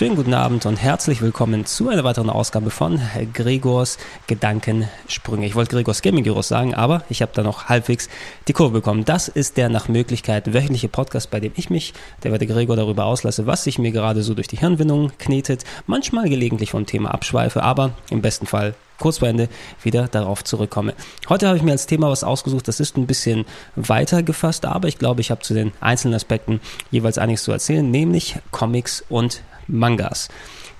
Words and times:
Schönen 0.00 0.16
guten 0.16 0.32
Abend 0.32 0.64
und 0.64 0.76
herzlich 0.76 1.20
willkommen 1.20 1.66
zu 1.66 1.90
einer 1.90 2.04
weiteren 2.04 2.30
Ausgabe 2.30 2.70
von 2.70 3.02
Gregors 3.34 3.98
Gedankensprünge. 4.28 5.44
Ich 5.44 5.54
wollte 5.54 5.76
Gregors 5.76 6.00
Gaming 6.00 6.24
Gyros 6.24 6.48
sagen, 6.48 6.74
aber 6.74 7.04
ich 7.10 7.20
habe 7.20 7.32
da 7.34 7.42
noch 7.42 7.66
halbwegs 7.66 8.08
die 8.48 8.54
Kurve 8.54 8.72
bekommen. 8.72 9.04
Das 9.04 9.28
ist 9.28 9.58
der 9.58 9.68
nach 9.68 9.88
Möglichkeit 9.88 10.54
wöchentliche 10.54 10.88
Podcast, 10.88 11.30
bei 11.30 11.38
dem 11.38 11.52
ich 11.54 11.68
mich, 11.68 11.92
der 12.22 12.32
werte 12.32 12.46
Gregor, 12.46 12.76
darüber 12.76 13.04
auslasse, 13.04 13.46
was 13.46 13.64
sich 13.64 13.78
mir 13.78 13.92
gerade 13.92 14.22
so 14.22 14.32
durch 14.32 14.48
die 14.48 14.56
Hirnwindung 14.56 15.12
knetet, 15.18 15.64
manchmal 15.86 16.30
gelegentlich 16.30 16.70
vom 16.70 16.86
Thema 16.86 17.12
abschweife, 17.12 17.62
aber 17.62 17.92
im 18.08 18.22
besten 18.22 18.46
Fall 18.46 18.74
kurz 18.98 19.18
vor 19.18 19.28
Ende 19.28 19.50
wieder 19.82 20.08
darauf 20.08 20.44
zurückkomme. 20.44 20.94
Heute 21.28 21.46
habe 21.46 21.58
ich 21.58 21.62
mir 21.62 21.72
als 21.72 21.84
Thema 21.84 22.08
was 22.08 22.24
ausgesucht, 22.24 22.68
das 22.68 22.80
ist 22.80 22.96
ein 22.96 23.06
bisschen 23.06 23.44
weiter 23.76 24.22
gefasst, 24.22 24.64
aber 24.64 24.88
ich 24.88 24.96
glaube, 24.96 25.20
ich 25.20 25.30
habe 25.30 25.42
zu 25.42 25.52
den 25.52 25.72
einzelnen 25.80 26.14
Aspekten 26.14 26.62
jeweils 26.90 27.18
einiges 27.18 27.44
zu 27.44 27.52
erzählen, 27.52 27.90
nämlich 27.90 28.36
Comics 28.50 29.04
und 29.10 29.42
Mangas. 29.70 30.28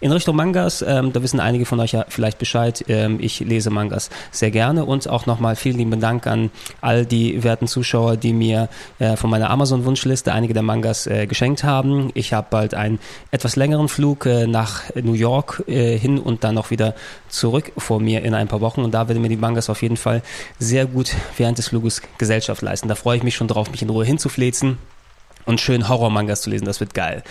In 0.03 0.13
Richtung 0.13 0.35
Mangas, 0.35 0.81
ähm, 0.81 1.13
da 1.13 1.23
wissen 1.23 1.41
einige 1.41 1.67
von 1.67 1.79
euch 1.79 1.93
ja 1.93 2.07
vielleicht 2.09 2.39
Bescheid. 2.39 2.83
Ähm, 2.89 3.19
ich 3.21 3.41
lese 3.41 3.69
Mangas 3.69 4.09
sehr 4.31 4.51
gerne 4.51 4.87
und 4.87 5.07
auch 5.07 5.27
nochmal 5.27 5.57
vielen 5.57 5.77
lieben 5.77 6.01
Dank 6.01 6.27
an 6.27 6.51
all 6.81 7.05
die 7.05 7.45
werten 7.45 7.67
Zuschauer, 7.67 8.17
die 8.17 8.33
mir 8.33 8.71
äh, 8.99 9.17
von 9.17 9.29
meiner 9.29 9.51
Amazon-Wunschliste 9.51 10.33
einige 10.33 10.55
der 10.55 10.63
Mangas 10.63 11.07
äh, 11.07 11.27
geschenkt 11.27 11.65
haben. 11.65 12.11
Ich 12.15 12.33
habe 12.33 12.47
bald 12.49 12.73
einen 12.73 12.99
etwas 13.31 13.57
längeren 13.57 13.89
Flug 13.89 14.25
äh, 14.25 14.47
nach 14.47 14.85
New 14.95 15.13
York 15.13 15.65
äh, 15.67 15.99
hin 15.99 16.19
und 16.19 16.45
dann 16.45 16.55
noch 16.55 16.71
wieder 16.71 16.95
zurück 17.29 17.71
vor 17.77 18.01
mir 18.01 18.23
in 18.23 18.33
ein 18.33 18.49
paar 18.49 18.63
Wochen 18.63 18.81
und 18.81 18.95
da 18.95 19.07
werden 19.07 19.21
mir 19.21 19.29
die 19.29 19.37
Mangas 19.37 19.69
auf 19.69 19.83
jeden 19.83 19.99
Fall 19.99 20.23
sehr 20.59 20.87
gut 20.87 21.15
während 21.37 21.59
des 21.59 21.69
Fluges 21.69 22.01
Gesellschaft 22.17 22.63
leisten. 22.63 22.89
Da 22.89 22.95
freue 22.95 23.19
ich 23.19 23.23
mich 23.23 23.35
schon 23.35 23.49
drauf, 23.49 23.71
mich 23.71 23.83
in 23.83 23.91
Ruhe 23.91 24.07
hinzuflezen 24.07 24.79
und 25.47 25.61
schön 25.61 25.89
Horror-Mangas 25.89 26.43
zu 26.43 26.51
lesen, 26.51 26.65
das 26.65 26.81
wird 26.81 26.95
geil. 26.95 27.23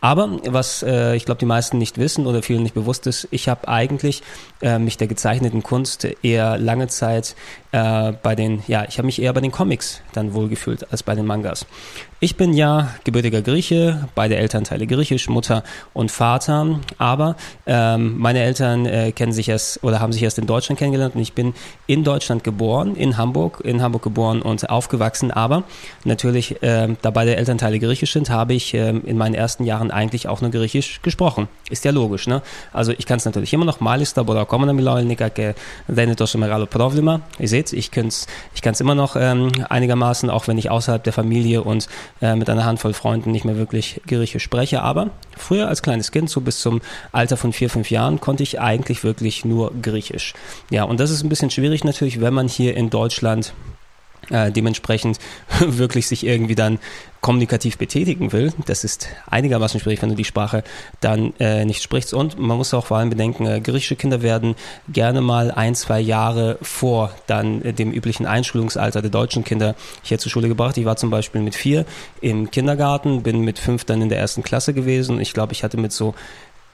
Aber 0.00 0.38
was 0.46 0.82
äh, 0.82 1.16
ich 1.16 1.24
glaube, 1.24 1.38
die 1.38 1.46
meisten 1.46 1.78
nicht 1.78 1.98
wissen 1.98 2.26
oder 2.26 2.42
vielen 2.42 2.62
nicht 2.62 2.74
bewusst 2.74 3.06
ist, 3.06 3.28
ich 3.30 3.48
habe 3.48 3.68
eigentlich 3.68 4.22
äh, 4.60 4.78
mich 4.78 4.96
der 4.96 5.06
gezeichneten 5.06 5.62
Kunst 5.62 6.06
eher 6.22 6.58
lange 6.58 6.88
Zeit 6.88 7.36
äh, 7.72 8.12
bei 8.22 8.34
den, 8.34 8.62
ja, 8.66 8.84
ich 8.88 8.98
habe 8.98 9.06
mich 9.06 9.20
eher 9.20 9.32
bei 9.32 9.40
den 9.40 9.52
Comics 9.52 10.00
dann 10.12 10.34
wohlgefühlt 10.34 10.90
als 10.90 11.02
bei 11.02 11.14
den 11.14 11.26
Mangas. 11.26 11.66
Ich 12.20 12.36
bin 12.36 12.52
ja 12.52 12.94
gebürtiger 13.04 13.42
Grieche, 13.42 14.08
beide 14.16 14.36
Elternteile 14.36 14.86
griechisch, 14.86 15.28
Mutter 15.28 15.62
und 15.92 16.10
Vater, 16.10 16.80
aber 16.98 17.36
ähm, 17.66 18.18
meine 18.18 18.40
Eltern 18.40 18.86
äh, 18.86 19.12
kennen 19.12 19.32
sich 19.32 19.48
erst 19.48 19.84
oder 19.84 20.00
haben 20.00 20.12
sich 20.12 20.22
erst 20.22 20.38
in 20.38 20.46
Deutschland 20.46 20.78
kennengelernt 20.78 21.14
und 21.14 21.20
ich 21.20 21.34
bin 21.34 21.54
in 21.86 22.02
Deutschland 22.02 22.42
geboren, 22.42 22.96
in 22.96 23.16
Hamburg, 23.16 23.60
in 23.64 23.82
Hamburg 23.82 24.02
geboren 24.02 24.42
und 24.42 24.68
aufgewachsen, 24.68 25.30
aber 25.30 25.62
natürlich, 26.04 26.60
äh, 26.62 26.88
da 27.02 27.10
alle 27.28 27.36
Elternteile 27.36 27.78
griechisch 27.78 28.12
sind, 28.12 28.30
habe 28.30 28.54
ich 28.54 28.72
ähm, 28.72 29.02
in 29.04 29.18
meinen 29.18 29.34
ersten 29.34 29.64
Jahren 29.64 29.90
eigentlich 29.90 30.28
auch 30.28 30.40
nur 30.40 30.50
griechisch 30.50 31.02
gesprochen. 31.02 31.46
Ist 31.68 31.84
ja 31.84 31.90
logisch, 31.90 32.26
ne? 32.26 32.40
Also 32.72 32.92
ich 32.96 33.04
kann 33.04 33.18
es 33.18 33.26
natürlich 33.26 33.52
immer 33.52 33.66
noch, 33.66 33.80
malista 33.80 34.22
boda 34.22 34.46
komena 34.46 34.72
milaul 34.72 35.04
nikake 35.04 35.54
venetos 35.88 36.34
äh, 36.34 36.38
meralo 36.38 36.64
problema. 36.64 37.20
Ihr 37.38 37.48
seht, 37.48 37.74
ich 37.74 37.90
kann 37.90 38.06
es 38.06 38.26
ich 38.54 38.62
kann's 38.62 38.80
immer 38.80 38.94
noch 38.94 39.14
ähm, 39.14 39.52
einigermaßen, 39.68 40.30
auch 40.30 40.48
wenn 40.48 40.56
ich 40.56 40.70
außerhalb 40.70 41.04
der 41.04 41.12
Familie 41.12 41.62
und 41.62 41.88
äh, 42.22 42.34
mit 42.34 42.48
einer 42.48 42.64
Handvoll 42.64 42.94
Freunden 42.94 43.30
nicht 43.30 43.44
mehr 43.44 43.56
wirklich 43.56 44.00
griechisch 44.06 44.44
spreche. 44.44 44.80
Aber 44.80 45.10
früher 45.36 45.68
als 45.68 45.82
kleines 45.82 46.10
Kind, 46.12 46.30
so 46.30 46.40
bis 46.40 46.60
zum 46.60 46.80
Alter 47.12 47.36
von 47.36 47.52
vier, 47.52 47.68
fünf 47.68 47.90
Jahren, 47.90 48.20
konnte 48.20 48.42
ich 48.42 48.58
eigentlich 48.58 49.04
wirklich 49.04 49.44
nur 49.44 49.72
griechisch. 49.82 50.32
Ja, 50.70 50.84
und 50.84 50.98
das 50.98 51.10
ist 51.10 51.22
ein 51.22 51.28
bisschen 51.28 51.50
schwierig 51.50 51.84
natürlich, 51.84 52.22
wenn 52.22 52.32
man 52.32 52.48
hier 52.48 52.74
in 52.74 52.88
Deutschland 52.88 53.52
äh, 54.30 54.50
dementsprechend 54.50 55.18
wirklich 55.60 56.06
sich 56.06 56.24
irgendwie 56.26 56.54
dann 56.54 56.78
kommunikativ 57.20 57.78
betätigen 57.78 58.32
will. 58.32 58.52
Das 58.66 58.84
ist 58.84 59.08
einigermaßen 59.26 59.80
schwierig, 59.80 60.02
wenn 60.02 60.10
du 60.10 60.14
die 60.14 60.24
Sprache 60.24 60.62
dann 61.00 61.32
äh, 61.40 61.64
nicht 61.64 61.82
sprichst. 61.82 62.14
Und 62.14 62.38
man 62.38 62.56
muss 62.56 62.72
auch 62.74 62.86
vor 62.86 62.98
allem 62.98 63.10
bedenken, 63.10 63.46
äh, 63.46 63.60
griechische 63.60 63.96
Kinder 63.96 64.22
werden 64.22 64.54
gerne 64.88 65.20
mal 65.20 65.50
ein, 65.50 65.74
zwei 65.74 66.00
Jahre 66.00 66.58
vor 66.62 67.12
dann 67.26 67.62
äh, 67.62 67.72
dem 67.72 67.92
üblichen 67.92 68.26
Einschulungsalter 68.26 69.02
der 69.02 69.10
deutschen 69.10 69.44
Kinder 69.44 69.74
hier 70.02 70.18
zur 70.18 70.30
Schule 70.30 70.48
gebracht. 70.48 70.76
Ich 70.78 70.84
war 70.84 70.96
zum 70.96 71.10
Beispiel 71.10 71.40
mit 71.40 71.54
vier 71.54 71.84
im 72.20 72.50
Kindergarten, 72.50 73.22
bin 73.22 73.40
mit 73.40 73.58
fünf 73.58 73.84
dann 73.84 74.00
in 74.00 74.08
der 74.08 74.18
ersten 74.18 74.42
Klasse 74.42 74.72
gewesen. 74.72 75.20
Ich 75.20 75.34
glaube, 75.34 75.52
ich 75.52 75.64
hatte 75.64 75.76
mit 75.76 75.92
so 75.92 76.14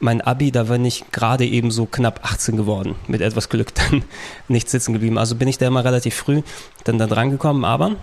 mein 0.00 0.20
Abi, 0.20 0.50
da 0.50 0.68
war 0.68 0.78
ich 0.78 1.04
gerade 1.12 1.46
eben 1.46 1.70
so 1.70 1.86
knapp 1.86 2.20
18 2.22 2.56
geworden. 2.56 2.94
Mit 3.06 3.20
etwas 3.20 3.48
Glück 3.48 3.74
dann 3.74 4.04
nicht 4.48 4.68
sitzen 4.68 4.92
geblieben. 4.92 5.18
Also 5.18 5.36
bin 5.36 5.48
ich 5.48 5.58
da 5.58 5.66
immer 5.66 5.84
relativ 5.84 6.14
früh 6.14 6.42
dann 6.84 6.98
da 6.98 7.06
dran 7.06 7.30
gekommen. 7.30 7.64
Aber 7.64 7.96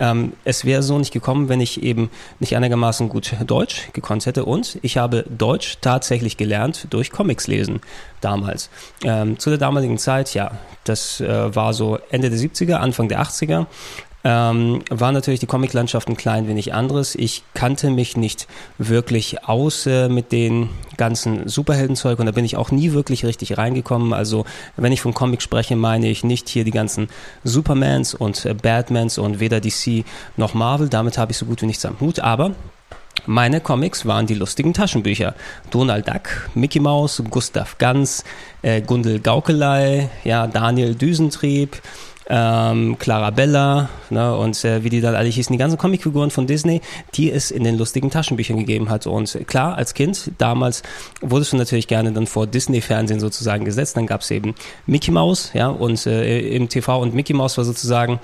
ähm, 0.00 0.32
es 0.44 0.64
wäre 0.64 0.82
so 0.82 0.98
nicht 0.98 1.12
gekommen, 1.12 1.48
wenn 1.48 1.60
ich 1.60 1.82
eben 1.82 2.10
nicht 2.38 2.56
einigermaßen 2.56 3.08
gut 3.08 3.34
Deutsch 3.46 3.88
gekonnt 3.92 4.26
hätte. 4.26 4.44
Und 4.44 4.78
ich 4.82 4.96
habe 4.96 5.24
Deutsch 5.28 5.78
tatsächlich 5.80 6.36
gelernt 6.36 6.86
durch 6.90 7.10
Comics 7.10 7.46
lesen 7.46 7.80
damals. 8.20 8.70
Ähm, 9.04 9.38
zu 9.38 9.50
der 9.50 9.58
damaligen 9.58 9.98
Zeit, 9.98 10.34
ja, 10.34 10.52
das 10.84 11.20
äh, 11.20 11.54
war 11.54 11.74
so 11.74 11.98
Ende 12.10 12.30
der 12.30 12.38
70er, 12.38 12.74
Anfang 12.74 13.08
der 13.08 13.22
80er 13.22 13.66
ähm, 14.24 14.82
war 14.90 15.12
natürlich 15.12 15.40
die 15.40 15.46
Comiclandschaft 15.46 16.08
ein 16.08 16.16
klein 16.16 16.48
wenig 16.48 16.74
anderes. 16.74 17.14
Ich 17.14 17.44
kannte 17.54 17.90
mich 17.90 18.16
nicht 18.16 18.48
wirklich 18.76 19.44
aus 19.44 19.86
äh, 19.86 20.08
mit 20.08 20.32
den 20.32 20.70
ganzen 20.96 21.48
Superheldenzeug 21.48 22.18
und 22.18 22.26
da 22.26 22.32
bin 22.32 22.44
ich 22.44 22.56
auch 22.56 22.70
nie 22.72 22.92
wirklich 22.92 23.24
richtig 23.24 23.58
reingekommen. 23.58 24.12
Also 24.12 24.44
wenn 24.76 24.92
ich 24.92 25.00
von 25.00 25.14
Comic 25.14 25.40
spreche, 25.40 25.76
meine 25.76 26.08
ich 26.08 26.24
nicht 26.24 26.48
hier 26.48 26.64
die 26.64 26.72
ganzen 26.72 27.08
Supermans 27.44 28.14
und 28.14 28.44
äh, 28.44 28.54
Batmans 28.54 29.18
und 29.18 29.38
weder 29.38 29.60
DC 29.60 30.04
noch 30.36 30.54
Marvel. 30.54 30.88
Damit 30.88 31.16
habe 31.16 31.32
ich 31.32 31.38
so 31.38 31.46
gut 31.46 31.62
wie 31.62 31.66
nichts 31.66 31.84
am 31.84 32.00
Hut. 32.00 32.18
Aber 32.18 32.54
meine 33.26 33.60
Comics 33.60 34.06
waren 34.06 34.26
die 34.26 34.34
lustigen 34.34 34.74
Taschenbücher. 34.74 35.34
Donald 35.70 36.08
Duck, 36.08 36.48
Mickey 36.54 36.80
Mouse, 36.80 37.22
Gustav 37.30 37.78
Ganz, 37.78 38.24
äh, 38.62 38.80
Gundel 38.80 39.20
Gaukelei, 39.20 40.08
ja, 40.24 40.46
Daniel 40.46 40.94
Düsentrieb, 40.94 41.80
ähm, 42.28 42.96
Clarabella 42.98 43.88
ne, 44.10 44.36
und 44.36 44.64
äh, 44.64 44.84
wie 44.84 44.90
die 44.90 45.00
dann 45.00 45.14
alle 45.14 45.28
hießen, 45.28 45.52
die 45.52 45.58
ganzen 45.58 45.78
Comicfiguren 45.78 46.30
von 46.30 46.46
Disney, 46.46 46.80
die 47.14 47.30
es 47.30 47.50
in 47.50 47.64
den 47.64 47.78
lustigen 47.78 48.10
Taschenbüchern 48.10 48.58
gegeben 48.58 48.90
hat. 48.90 49.06
Und 49.06 49.46
klar, 49.46 49.76
als 49.76 49.94
Kind, 49.94 50.30
damals 50.38 50.82
wurdest 51.20 51.52
du 51.52 51.56
natürlich 51.56 51.88
gerne 51.88 52.12
dann 52.12 52.26
vor 52.26 52.46
Disney-Fernsehen 52.46 53.20
sozusagen 53.20 53.64
gesetzt. 53.64 53.96
Dann 53.96 54.06
gab 54.06 54.20
es 54.20 54.30
eben 54.30 54.54
Mickey 54.86 55.10
Mouse, 55.10 55.50
ja, 55.54 55.68
und 55.68 56.06
äh, 56.06 56.40
im 56.40 56.68
TV 56.68 57.00
und 57.00 57.14
Mickey 57.14 57.32
Mouse 57.32 57.56
war 57.56 57.64
sozusagen 57.64 58.20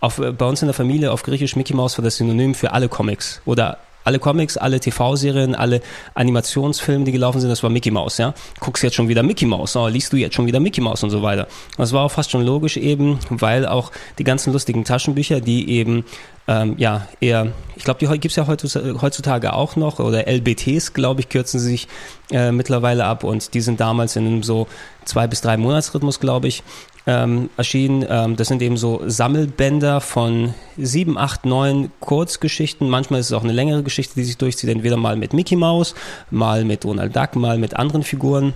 auf, 0.00 0.18
äh, 0.18 0.32
bei 0.32 0.46
uns 0.46 0.60
in 0.62 0.68
der 0.68 0.74
Familie 0.74 1.10
auf 1.10 1.22
Griechisch 1.22 1.56
Mickey 1.56 1.74
Mouse 1.74 1.96
war 1.98 2.04
das 2.04 2.16
Synonym 2.16 2.54
für 2.54 2.72
alle 2.72 2.88
Comics 2.88 3.40
oder 3.46 3.78
alle 4.06 4.18
Comics, 4.20 4.56
alle 4.56 4.78
TV-Serien, 4.78 5.54
alle 5.54 5.80
Animationsfilme, 6.14 7.04
die 7.04 7.12
gelaufen 7.12 7.40
sind, 7.40 7.50
das 7.50 7.62
war 7.62 7.70
Mickey 7.70 7.90
Mouse, 7.90 8.18
ja. 8.18 8.34
Guckst 8.60 8.84
jetzt 8.84 8.94
schon 8.94 9.08
wieder 9.08 9.22
Mickey 9.22 9.46
Mouse, 9.46 9.74
oh, 9.76 9.88
liest 9.88 10.12
du 10.12 10.16
jetzt 10.16 10.34
schon 10.34 10.46
wieder 10.46 10.60
Mickey 10.60 10.80
Mouse 10.80 11.02
und 11.02 11.10
so 11.10 11.22
weiter. 11.22 11.48
Das 11.76 11.92
war 11.92 12.04
auch 12.04 12.10
fast 12.10 12.30
schon 12.30 12.42
logisch 12.42 12.76
eben, 12.76 13.18
weil 13.30 13.66
auch 13.66 13.90
die 14.18 14.24
ganzen 14.24 14.52
lustigen 14.52 14.84
Taschenbücher, 14.84 15.40
die 15.40 15.70
eben 15.70 16.04
ähm, 16.48 16.74
ja, 16.78 17.08
eher, 17.20 17.52
ich 17.74 17.82
glaube, 17.82 17.98
die 17.98 18.06
gibt 18.06 18.26
es 18.26 18.36
ja 18.36 18.46
heutzutage 18.46 19.52
auch 19.52 19.74
noch, 19.74 19.98
oder 19.98 20.28
LBTs, 20.28 20.92
glaube 20.92 21.20
ich, 21.20 21.28
kürzen 21.28 21.58
sie 21.58 21.70
sich 21.70 21.88
äh, 22.30 22.52
mittlerweile 22.52 23.04
ab 23.04 23.24
und 23.24 23.54
die 23.54 23.60
sind 23.60 23.80
damals 23.80 24.14
in 24.14 24.26
einem 24.26 24.42
so 24.44 24.68
zwei 25.04 25.26
bis 25.26 25.40
drei 25.40 25.56
Monatsrhythmus, 25.56 26.20
glaube 26.20 26.46
ich, 26.46 26.62
ähm, 27.06 27.50
erschienen. 27.56 28.04
Ähm, 28.08 28.36
das 28.36 28.48
sind 28.48 28.62
eben 28.62 28.76
so 28.76 29.02
Sammelbänder 29.06 30.00
von 30.00 30.54
sieben, 30.76 31.16
acht, 31.16 31.46
neun 31.46 31.90
Kurzgeschichten. 32.00 32.88
Manchmal 32.88 33.20
ist 33.20 33.26
es 33.26 33.32
auch 33.32 33.44
eine 33.44 33.52
längere 33.52 33.82
Geschichte, 33.82 34.14
die 34.16 34.24
sich 34.24 34.36
durchzieht, 34.36 34.70
entweder 34.70 34.96
mal 34.96 35.16
mit 35.16 35.32
Mickey 35.32 35.56
Mouse, 35.56 35.94
mal 36.30 36.64
mit 36.64 36.84
Donald 36.84 37.14
Duck, 37.14 37.36
mal 37.36 37.58
mit 37.58 37.76
anderen 37.76 38.02
Figuren 38.02 38.52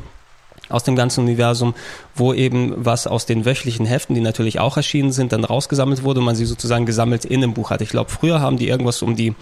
aus 0.68 0.84
dem 0.84 0.96
ganzen 0.96 1.24
Universum, 1.24 1.74
wo 2.14 2.32
eben 2.32 2.74
was 2.76 3.06
aus 3.06 3.26
den 3.26 3.44
wöchentlichen 3.44 3.86
Heften, 3.86 4.14
die 4.14 4.20
natürlich 4.20 4.60
auch 4.60 4.76
erschienen 4.76 5.12
sind, 5.12 5.32
dann 5.32 5.44
rausgesammelt 5.44 6.02
wurde 6.04 6.20
und 6.20 6.26
man 6.26 6.36
sie 6.36 6.46
sozusagen 6.46 6.86
gesammelt 6.86 7.24
in 7.24 7.42
einem 7.42 7.54
Buch 7.54 7.70
hat. 7.70 7.80
Ich 7.80 7.88
glaube, 7.88 8.10
früher 8.10 8.40
haben 8.40 8.56
die 8.56 8.68
irgendwas 8.68 9.02
um 9.02 9.16
die, 9.16 9.34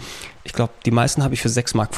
ich 0.43 0.53
glaube, 0.53 0.73
die 0.85 0.91
meisten 0.91 1.23
habe 1.23 1.35
ich 1.35 1.41
für 1.41 1.49
6,50 1.49 1.77
Mark 1.77 1.91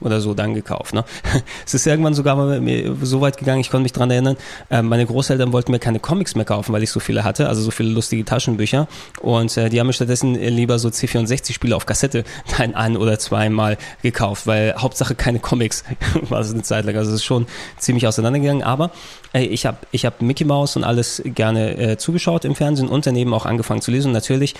oder 0.00 0.20
so 0.20 0.34
dann 0.34 0.54
gekauft. 0.54 0.94
Ne? 0.94 1.04
Es 1.66 1.74
ist 1.74 1.86
irgendwann 1.86 2.14
sogar 2.14 2.36
mal 2.36 2.60
mir 2.60 2.96
so 3.02 3.20
weit 3.20 3.36
gegangen, 3.36 3.60
ich 3.60 3.70
konnte 3.70 3.82
mich 3.82 3.92
dran 3.92 4.10
erinnern, 4.10 4.36
äh, 4.70 4.82
meine 4.82 5.06
Großeltern 5.06 5.52
wollten 5.52 5.72
mir 5.72 5.78
keine 5.78 6.00
Comics 6.00 6.34
mehr 6.34 6.44
kaufen, 6.44 6.72
weil 6.72 6.82
ich 6.82 6.90
so 6.90 7.00
viele 7.00 7.24
hatte, 7.24 7.48
also 7.48 7.62
so 7.62 7.70
viele 7.70 7.90
lustige 7.90 8.24
Taschenbücher. 8.24 8.88
Und 9.20 9.56
äh, 9.56 9.68
die 9.68 9.80
haben 9.80 9.86
mir 9.86 9.92
stattdessen 9.92 10.34
lieber 10.34 10.78
so 10.78 10.88
C64-Spiele 10.88 11.74
auf 11.74 11.86
Kassette 11.86 12.24
ein, 12.58 12.74
ein 12.74 12.96
oder 12.96 13.18
zweimal 13.18 13.76
gekauft, 14.02 14.46
weil 14.46 14.74
Hauptsache 14.78 15.14
keine 15.14 15.38
Comics 15.38 15.84
war 16.28 16.40
es 16.40 16.52
eine 16.52 16.62
Zeit 16.62 16.84
lang. 16.84 16.96
Also 16.96 17.10
es 17.10 17.16
ist 17.16 17.24
schon 17.24 17.46
ziemlich 17.78 18.06
auseinandergegangen. 18.06 18.62
Aber 18.62 18.90
äh, 19.32 19.44
ich 19.44 19.66
habe 19.66 19.78
ich 19.90 20.04
hab 20.04 20.22
Mickey 20.22 20.44
Mouse 20.44 20.76
und 20.76 20.84
alles 20.84 21.22
gerne 21.24 21.76
äh, 21.76 21.96
zugeschaut 21.98 22.44
im 22.44 22.54
Fernsehen 22.54 22.88
und 22.88 23.06
daneben 23.06 23.34
auch 23.34 23.46
angefangen 23.46 23.82
zu 23.82 23.90
lesen. 23.90 24.08
Und 24.08 24.14
natürlich, 24.14 24.54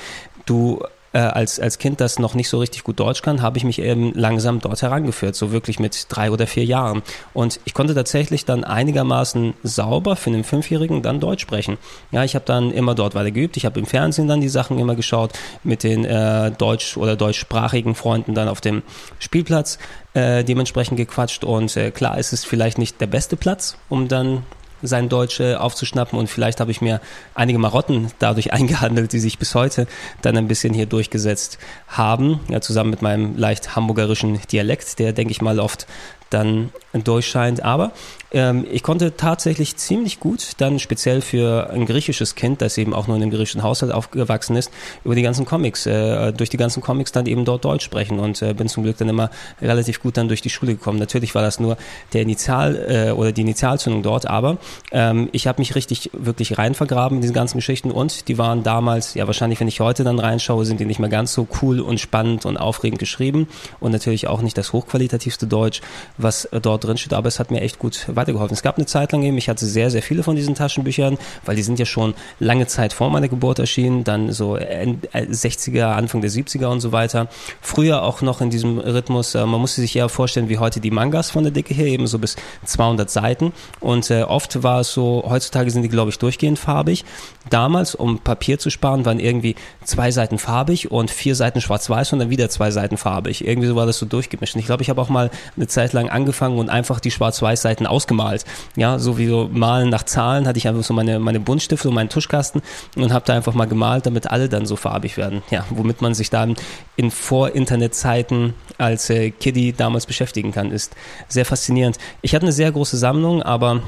du 0.46 0.82
äh, 1.18 1.22
als, 1.22 1.58
als 1.58 1.78
Kind, 1.78 2.00
das 2.00 2.20
noch 2.20 2.34
nicht 2.34 2.48
so 2.48 2.58
richtig 2.58 2.84
gut 2.84 3.00
Deutsch 3.00 3.22
kann, 3.22 3.42
habe 3.42 3.58
ich 3.58 3.64
mich 3.64 3.80
eben 3.80 4.12
langsam 4.14 4.60
dort 4.60 4.80
herangeführt, 4.82 5.34
so 5.34 5.50
wirklich 5.50 5.80
mit 5.80 6.06
drei 6.08 6.30
oder 6.30 6.46
vier 6.46 6.64
Jahren. 6.64 7.02
Und 7.34 7.58
ich 7.64 7.74
konnte 7.74 7.92
tatsächlich 7.92 8.44
dann 8.44 8.62
einigermaßen 8.62 9.54
sauber 9.64 10.14
für 10.14 10.30
einen 10.30 10.44
Fünfjährigen 10.44 11.02
dann 11.02 11.18
Deutsch 11.18 11.42
sprechen. 11.42 11.76
Ja, 12.12 12.22
ich 12.22 12.36
habe 12.36 12.44
dann 12.44 12.70
immer 12.70 12.94
dort 12.94 13.16
weiter 13.16 13.32
geübt. 13.32 13.56
Ich 13.56 13.64
habe 13.64 13.80
im 13.80 13.86
Fernsehen 13.86 14.28
dann 14.28 14.40
die 14.40 14.48
Sachen 14.48 14.78
immer 14.78 14.94
geschaut, 14.94 15.32
mit 15.64 15.82
den 15.82 16.04
äh, 16.04 16.52
deutsch- 16.52 16.96
oder 16.96 17.16
deutschsprachigen 17.16 17.96
Freunden 17.96 18.34
dann 18.34 18.46
auf 18.46 18.60
dem 18.60 18.82
Spielplatz 19.18 19.78
äh, 20.14 20.44
dementsprechend 20.44 20.98
gequatscht. 20.98 21.42
Und 21.42 21.76
äh, 21.76 21.90
klar 21.90 22.18
ist 22.18 22.32
es 22.32 22.44
vielleicht 22.44 22.78
nicht 22.78 23.00
der 23.00 23.08
beste 23.08 23.36
Platz, 23.36 23.76
um 23.88 24.06
dann 24.06 24.44
sein 24.82 25.08
Deutsch 25.08 25.40
aufzuschnappen 25.40 26.18
und 26.18 26.28
vielleicht 26.28 26.60
habe 26.60 26.70
ich 26.70 26.80
mir 26.80 27.00
einige 27.34 27.58
Marotten 27.58 28.10
dadurch 28.18 28.52
eingehandelt, 28.52 29.12
die 29.12 29.18
sich 29.18 29.38
bis 29.38 29.54
heute 29.54 29.86
dann 30.22 30.36
ein 30.36 30.48
bisschen 30.48 30.74
hier 30.74 30.86
durchgesetzt 30.86 31.58
haben, 31.86 32.40
ja, 32.48 32.60
zusammen 32.60 32.90
mit 32.90 33.02
meinem 33.02 33.36
leicht 33.36 33.76
hamburgerischen 33.76 34.40
Dialekt, 34.52 34.98
der 34.98 35.12
denke 35.12 35.32
ich 35.32 35.42
mal 35.42 35.60
oft 35.60 35.86
dann 36.30 36.70
durchscheint. 36.92 37.62
Aber 37.62 37.92
ähm, 38.30 38.66
ich 38.70 38.82
konnte 38.82 39.16
tatsächlich 39.16 39.76
ziemlich 39.76 40.20
gut 40.20 40.52
dann 40.58 40.78
speziell 40.78 41.20
für 41.22 41.70
ein 41.70 41.86
griechisches 41.86 42.34
Kind, 42.34 42.60
das 42.60 42.76
eben 42.76 42.92
auch 42.94 43.06
nur 43.06 43.16
in 43.16 43.22
einem 43.22 43.30
griechischen 43.30 43.62
Haushalt 43.62 43.92
aufgewachsen 43.92 44.56
ist, 44.56 44.70
über 45.04 45.14
die 45.14 45.22
ganzen 45.22 45.46
Comics, 45.46 45.86
äh, 45.86 46.32
durch 46.32 46.50
die 46.50 46.56
ganzen 46.56 46.82
Comics 46.82 47.12
dann 47.12 47.26
eben 47.26 47.44
dort 47.44 47.64
Deutsch 47.64 47.84
sprechen. 47.84 48.18
Und 48.18 48.42
äh, 48.42 48.52
bin 48.52 48.68
zum 48.68 48.82
Glück 48.82 48.98
dann 48.98 49.08
immer 49.08 49.30
relativ 49.62 50.02
gut 50.02 50.16
dann 50.16 50.28
durch 50.28 50.42
die 50.42 50.50
Schule 50.50 50.74
gekommen. 50.74 50.98
Natürlich 50.98 51.34
war 51.34 51.42
das 51.42 51.60
nur 51.60 51.76
der 52.12 52.22
Initial 52.22 53.08
äh, 53.08 53.12
oder 53.12 53.32
die 53.32 53.42
Initialzündung 53.42 54.02
dort, 54.02 54.26
aber 54.26 54.58
ähm, 54.92 55.28
ich 55.32 55.46
habe 55.46 55.60
mich 55.60 55.74
richtig 55.74 56.10
wirklich 56.12 56.58
rein 56.58 56.74
vergraben 56.74 57.18
in 57.18 57.22
diese 57.22 57.32
ganzen 57.34 57.58
Geschichten. 57.58 57.90
Und 57.90 58.28
die 58.28 58.36
waren 58.36 58.62
damals, 58.62 59.14
ja 59.14 59.26
wahrscheinlich, 59.26 59.60
wenn 59.60 59.68
ich 59.68 59.80
heute 59.80 60.04
dann 60.04 60.18
reinschaue, 60.18 60.64
sind 60.64 60.80
die 60.80 60.84
nicht 60.84 61.00
mehr 61.00 61.08
ganz 61.08 61.32
so 61.32 61.46
cool 61.62 61.80
und 61.80 61.98
spannend 61.98 62.44
und 62.44 62.58
aufregend 62.58 62.98
geschrieben. 62.98 63.48
Und 63.80 63.92
natürlich 63.92 64.28
auch 64.28 64.42
nicht 64.42 64.58
das 64.58 64.72
hochqualitativste 64.72 65.46
Deutsch, 65.46 65.80
was 66.18 66.48
dort 66.62 66.84
drin 66.84 66.98
steht, 66.98 67.14
aber 67.14 67.28
es 67.28 67.38
hat 67.38 67.50
mir 67.50 67.60
echt 67.60 67.78
gut 67.78 68.06
weitergeholfen. 68.08 68.54
Es 68.54 68.62
gab 68.62 68.76
eine 68.76 68.86
Zeit 68.86 69.12
lang 69.12 69.22
eben, 69.22 69.38
ich 69.38 69.48
hatte 69.48 69.64
sehr, 69.64 69.90
sehr 69.90 70.02
viele 70.02 70.22
von 70.22 70.36
diesen 70.36 70.54
Taschenbüchern, 70.54 71.16
weil 71.44 71.56
die 71.56 71.62
sind 71.62 71.78
ja 71.78 71.86
schon 71.86 72.14
lange 72.40 72.66
Zeit 72.66 72.92
vor 72.92 73.10
meiner 73.10 73.28
Geburt 73.28 73.58
erschienen, 73.58 74.04
dann 74.04 74.32
so 74.32 74.56
60er, 74.56 75.76
äh, 75.76 75.82
Anfang 75.82 76.20
der 76.20 76.30
70er 76.30 76.66
und 76.66 76.80
so 76.80 76.92
weiter. 76.92 77.28
Früher 77.60 78.02
auch 78.02 78.20
noch 78.20 78.40
in 78.40 78.50
diesem 78.50 78.78
Rhythmus, 78.78 79.34
äh, 79.34 79.46
man 79.46 79.60
musste 79.60 79.80
sich 79.80 79.94
eher 79.96 80.08
vorstellen, 80.08 80.48
wie 80.48 80.58
heute 80.58 80.80
die 80.80 80.90
Mangas 80.90 81.30
von 81.30 81.44
der 81.44 81.52
Dicke 81.52 81.72
her, 81.72 81.86
eben 81.86 82.06
so 82.06 82.18
bis 82.18 82.36
200 82.64 83.08
Seiten. 83.08 83.52
Und 83.80 84.10
äh, 84.10 84.22
oft 84.22 84.62
war 84.62 84.80
es 84.80 84.92
so, 84.92 85.24
heutzutage 85.28 85.70
sind 85.70 85.82
die, 85.82 85.88
glaube 85.88 86.10
ich, 86.10 86.18
durchgehend 86.18 86.58
farbig. 86.58 87.04
Damals, 87.50 87.94
um 87.94 88.18
Papier 88.18 88.58
zu 88.58 88.70
sparen, 88.70 89.06
waren 89.06 89.20
irgendwie 89.20 89.54
zwei 89.84 90.10
Seiten 90.10 90.38
farbig 90.38 90.90
und 90.90 91.10
vier 91.10 91.34
Seiten 91.34 91.60
schwarz-weiß 91.60 92.12
und 92.12 92.18
dann 92.18 92.30
wieder 92.30 92.50
zwei 92.50 92.70
Seiten 92.70 92.96
farbig. 92.96 93.46
Irgendwie 93.46 93.68
so 93.68 93.76
war 93.76 93.86
das 93.86 93.98
so 93.98 94.06
durchgemischt. 94.06 94.54
Und 94.54 94.60
ich 94.60 94.66
glaube, 94.66 94.82
ich 94.82 94.90
habe 94.90 95.00
auch 95.00 95.08
mal 95.08 95.30
eine 95.56 95.66
Zeit 95.66 95.92
lang 95.92 96.07
angefangen 96.10 96.58
und 96.58 96.68
einfach 96.68 97.00
die 97.00 97.10
schwarz-weiß-Seiten 97.10 97.86
ausgemalt. 97.86 98.44
Ja, 98.76 98.98
so 98.98 99.18
wie 99.18 99.26
so 99.26 99.48
malen 99.52 99.88
nach 99.88 100.04
Zahlen 100.04 100.46
hatte 100.46 100.58
ich 100.58 100.68
einfach 100.68 100.84
so 100.84 100.94
meine, 100.94 101.18
meine 101.18 101.40
Buntstifte 101.40 101.88
und 101.88 101.94
meinen 101.94 102.08
Tuschkasten 102.08 102.62
und 102.96 103.12
habe 103.12 103.24
da 103.26 103.34
einfach 103.34 103.54
mal 103.54 103.66
gemalt, 103.66 104.06
damit 104.06 104.30
alle 104.30 104.48
dann 104.48 104.66
so 104.66 104.76
farbig 104.76 105.16
werden. 105.16 105.42
Ja, 105.50 105.64
womit 105.70 106.02
man 106.02 106.14
sich 106.14 106.30
dann 106.30 106.56
in 106.96 107.10
Vor-Internet-Zeiten 107.10 108.54
als 108.78 109.10
äh, 109.10 109.30
Kiddie 109.30 109.72
damals 109.72 110.06
beschäftigen 110.06 110.52
kann, 110.52 110.70
ist 110.70 110.94
sehr 111.28 111.44
faszinierend. 111.44 111.98
Ich 112.22 112.34
hatte 112.34 112.44
eine 112.44 112.52
sehr 112.52 112.72
große 112.72 112.96
Sammlung, 112.96 113.42
aber 113.42 113.82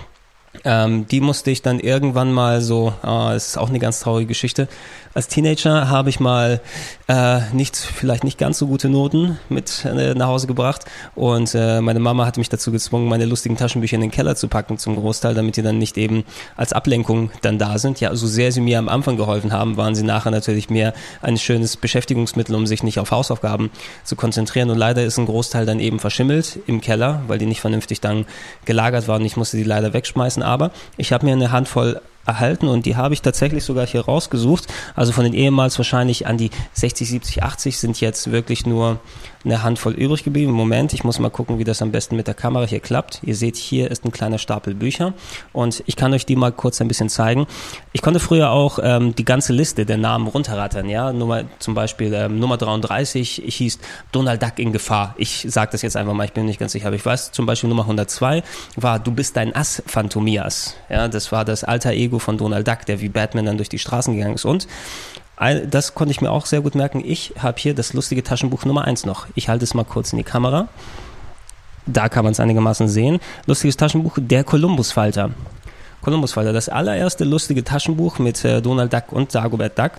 ähm, 0.65 1.07
die 1.07 1.21
musste 1.21 1.51
ich 1.51 1.63
dann 1.63 1.79
irgendwann 1.79 2.33
mal 2.33 2.61
so, 2.61 2.93
äh, 3.05 3.35
es 3.35 3.49
ist 3.49 3.59
auch 3.59 3.69
eine 3.69 3.79
ganz 3.79 4.01
traurige 4.01 4.29
Geschichte. 4.29 4.69
Als 5.13 5.27
Teenager 5.27 5.89
habe 5.89 6.09
ich 6.09 6.21
mal 6.21 6.61
äh, 7.09 7.41
nicht, 7.53 7.77
vielleicht 7.77 8.23
nicht 8.23 8.39
ganz 8.39 8.59
so 8.59 8.69
gute 8.69 8.89
Noten 8.89 9.39
mit 9.49 9.85
äh, 9.85 10.15
nach 10.15 10.29
Hause 10.29 10.47
gebracht 10.47 10.85
und 11.17 11.53
äh, 11.55 11.81
meine 11.81 11.99
Mama 11.99 12.27
hat 12.27 12.37
mich 12.37 12.49
dazu 12.49 12.71
gezwungen, 12.71 13.09
meine 13.09 13.27
lustigen 13.27 13.57
Taschenbücher 13.57 13.97
in 13.97 14.03
den 14.03 14.11
Keller 14.13 14.37
zu 14.37 14.47
packen 14.47 14.79
zum 14.79 14.95
Großteil, 14.95 15.35
damit 15.35 15.57
die 15.57 15.63
dann 15.63 15.79
nicht 15.79 15.99
eben 15.99 16.25
als 16.57 16.73
Ablenkung 16.73 17.31
dann 17.43 17.59
da 17.59 17.79
sind. 17.79 18.01
Ja, 18.01 18.15
so 18.15 18.29
sehr 18.29 18.53
sie 18.53 18.61
mir 18.61 18.79
am 18.79 18.89
Anfang 18.89 19.17
geholfen 19.17 19.53
haben, 19.53 19.77
waren 19.77 19.97
sie 19.97 20.05
nachher 20.05 20.31
natürlich 20.31 20.71
mehr 20.71 20.95
ein 21.23 21.39
schönes 21.39 21.77
Beschäftigungsmittel, 21.77 22.55
um 22.55 22.67
sich 22.67 22.85
nicht 22.85 23.01
auf 23.01 23.11
Hausaufgaben 23.11 23.71
zu 24.05 24.15
konzentrieren 24.15 24.71
und 24.71 24.79
leider 24.79 25.05
ist 25.05 25.19
ein 25.19 25.27
Großteil 25.27 25.67
dann 25.67 25.81
eben 25.81 25.99
verschimmelt 25.99 26.61
im 26.67 26.81
Keller, 26.81 27.23
weil 27.27 27.39
die 27.39 27.47
nicht 27.47 27.61
vernünftig 27.61 28.01
dann 28.01 28.27
gelagert 28.65 29.09
waren. 29.09 29.25
Ich 29.25 29.37
musste 29.37 29.57
die 29.57 29.65
leider 29.65 29.93
wegschmeißen 29.93 30.40
lassen, 30.41 30.43
aber 30.43 30.71
ich 30.97 31.13
habe 31.13 31.27
mir 31.27 31.33
eine 31.33 31.53
Handvoll 31.53 32.01
erhalten 32.27 32.69
und 32.69 32.87
die 32.87 32.97
habe 32.97 33.15
ich 33.15 33.23
tatsächlich 33.23 33.65
sogar 33.65 33.87
hier 33.87 34.03
rausgesucht. 34.03 34.67
Also 34.95 35.13
von 35.13 35.25
den 35.25 35.33
ehemals 35.33 35.79
wahrscheinlich 35.79 36.27
an 36.27 36.37
die 36.37 36.51
60, 36.75 37.09
70, 37.09 37.43
80 37.43 37.79
sind 37.79 38.01
jetzt 38.01 38.31
wirklich 38.31 38.67
nur 38.67 39.01
eine 39.45 39.63
Handvoll 39.63 39.95
übrig 39.95 40.25
geblieben. 40.25 40.53
Moment, 40.53 40.93
ich 40.93 41.05
muss 41.05 41.19
mal 41.19 41.31
gucken, 41.31 41.59
wie 41.59 41.65
das 41.65 41.81
am 41.81 41.93
besten 41.93 42.17
mit 42.17 42.27
der 42.27 42.35
Kamera 42.35 42.67
hier 42.67 42.81
klappt. 42.81 43.21
Ihr 43.23 43.35
seht, 43.35 43.57
hier 43.57 43.91
ist 43.91 44.05
ein 44.05 44.13
kleiner 44.13 44.39
Stapel 44.39 44.75
Bücher 44.75 45.15
und 45.53 45.83
ich 45.87 45.97
kann 45.97 46.13
euch 46.13 46.27
die 46.27 46.37
mal 46.37 46.53
kurz 46.53 46.81
ein 46.81 46.89
bisschen 46.89 47.09
zeigen. 47.09 47.47
Ich 47.93 48.03
konnte 48.03 48.21
früher 48.21 48.51
auch 48.51 48.79
ähm, 48.83 49.15
die 49.15 49.25
ganze 49.25 49.53
Liste 49.53 49.87
der 49.87 49.97
Namen 49.97 50.27
runterrattern. 50.27 50.89
Ja, 50.89 51.13
Nummer, 51.13 51.45
zum 51.59 51.75
Beispiel 51.75 52.13
ähm, 52.13 52.39
Nummer 52.39 52.57
33 52.57 53.43
hieß 53.47 53.79
Donald 54.13 54.43
Duck 54.43 54.59
in 54.59 54.73
Gefahr. 54.73 55.15
Ich 55.17 55.47
sage 55.49 55.73
das 55.73 55.83
jetzt 55.83 55.97
einfach 55.97 56.13
mal, 56.13 56.25
ich 56.25 56.33
bin 56.33 56.45
nicht 56.45 56.61
ganz 56.61 56.73
sicher, 56.73 56.89
aber 56.89 56.97
ich 56.97 57.07
weiß 57.07 57.33
zum 57.33 57.47
Beispiel 57.47 57.69
Nummer 57.69 57.83
102 57.83 58.43
war 58.77 58.99
Du 58.99 59.13
bist 59.13 59.37
dein 59.37 59.55
Ass, 59.55 59.83
Phantomias. 59.87 60.77
Ja, 60.89 61.09
das 61.09 61.33
war 61.33 61.45
das 61.45 61.65
alter 61.65 61.93
Ego 61.93 62.19
von 62.19 62.37
Donald 62.37 62.69
Duck, 62.69 62.85
der 62.87 63.01
wie 63.01 63.09
Batman 63.09 63.47
dann 63.47 63.57
durch 63.57 63.69
die 63.69 63.79
Straßen 63.79 64.15
gegangen 64.15 64.35
ist. 64.35 64.45
Und 64.45 64.67
das 65.41 65.95
konnte 65.95 66.13
ich 66.13 66.21
mir 66.21 66.31
auch 66.31 66.45
sehr 66.45 66.61
gut 66.61 66.75
merken. 66.75 67.03
Ich 67.05 67.33
habe 67.39 67.59
hier 67.59 67.75
das 67.75 67.95
lustige 67.95 68.23
Taschenbuch 68.23 68.67
Nummer 68.67 68.85
1 68.85 69.07
noch. 69.07 69.27
Ich 69.35 69.49
halte 69.49 69.65
es 69.65 69.73
mal 69.73 69.85
kurz 69.85 70.13
in 70.13 70.19
die 70.19 70.25
Kamera. 70.25 70.69
Da 71.87 72.11
kann 72.11 72.25
man 72.25 72.33
es 72.33 72.41
einigermaßen 72.41 72.89
sehen. 72.89 73.21
Lustiges 73.47 73.79
Taschenbuch, 73.79 74.19
der 74.21 74.45
Kolumbusfalter. 74.45 75.31
Kolumbusfalter, 76.03 76.53
das 76.53 76.69
allererste 76.69 77.25
lustige 77.25 77.65
Taschenbuch 77.65 78.19
mit 78.19 78.45
äh, 78.45 78.61
Donald 78.61 78.93
Duck 78.93 79.13
und 79.13 79.35
Dagobert 79.35 79.79
Duck. 79.79 79.93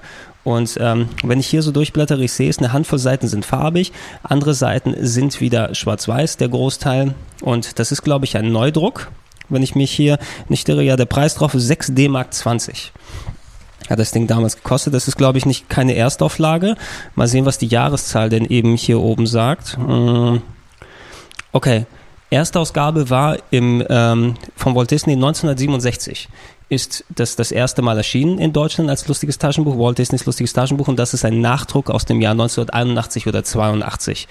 Und 0.44 0.78
ähm, 0.80 1.10
wenn 1.24 1.40
ich 1.40 1.48
hier 1.48 1.64
so 1.64 1.72
durchblättere, 1.72 2.24
ich 2.24 2.34
sehe 2.34 2.50
es, 2.50 2.60
eine 2.60 2.72
Handvoll 2.72 3.00
Seiten 3.00 3.28
sind 3.28 3.46
farbig, 3.46 3.94
andere 4.22 4.54
Seiten 4.54 4.96
sind 5.00 5.42
wieder 5.42 5.74
schwarz-weiß, 5.74 6.38
der 6.38 6.50
Großteil. 6.50 7.16
Und 7.42 7.80
das 7.80 7.92
ist, 7.92 8.04
glaube 8.04 8.26
ich, 8.26 8.38
ein 8.38 8.52
Neudruck. 8.52 9.12
Wenn 9.50 9.64
ich 9.64 9.74
mich 9.74 9.92
hier 9.92 10.20
nicht 10.50 10.70
irre, 10.70 10.84
ja, 10.84 10.96
der 10.96 11.06
Preis 11.06 11.34
drauf 11.34 11.56
ist 11.56 11.68
6 11.68 11.94
D-Mark 11.96 12.32
20 12.32 12.94
hat 13.90 14.00
das 14.00 14.12
Ding 14.12 14.28
damals 14.28 14.56
gekostet. 14.58 14.94
Das 14.94 15.08
ist, 15.08 15.18
glaube 15.18 15.38
ich, 15.38 15.46
nicht 15.46 15.70
keine 15.70 15.96
Erstauflage. 15.96 16.76
Mal 17.16 17.28
sehen, 17.28 17.46
was 17.46 17.58
die 17.58 17.68
Jahreszahl 17.68 18.30
denn 18.30 18.46
eben 18.46 18.76
hier 18.76 19.00
oben 19.00 19.28
sagt. 19.28 19.78
Hm. 19.78 20.42
Okay. 21.52 21.86
Erstausgabe 22.30 23.10
war 23.10 23.38
im, 23.50 23.84
ähm, 23.90 24.36
von 24.56 24.74
Walt 24.74 24.92
Disney 24.92 25.14
1967 25.14 26.30
ist 26.72 27.04
das 27.14 27.36
das 27.36 27.52
erste 27.52 27.82
Mal 27.82 27.98
erschienen 27.98 28.40
in 28.40 28.54
Deutschland 28.54 28.90
als 28.90 29.06
lustiges 29.06 29.38
Taschenbuch, 29.38 29.78
Walt 29.78 29.98
Disneys 29.98 30.26
lustiges 30.26 30.54
Taschenbuch 30.54 30.88
und 30.88 30.98
das 30.98 31.14
ist 31.14 31.26
ein 31.26 31.42
Nachdruck 31.42 31.90
aus 31.90 32.06
dem 32.06 32.22
Jahr 32.22 32.32
1981 32.32 33.28
oder 33.28 33.44
82. 33.44 34.30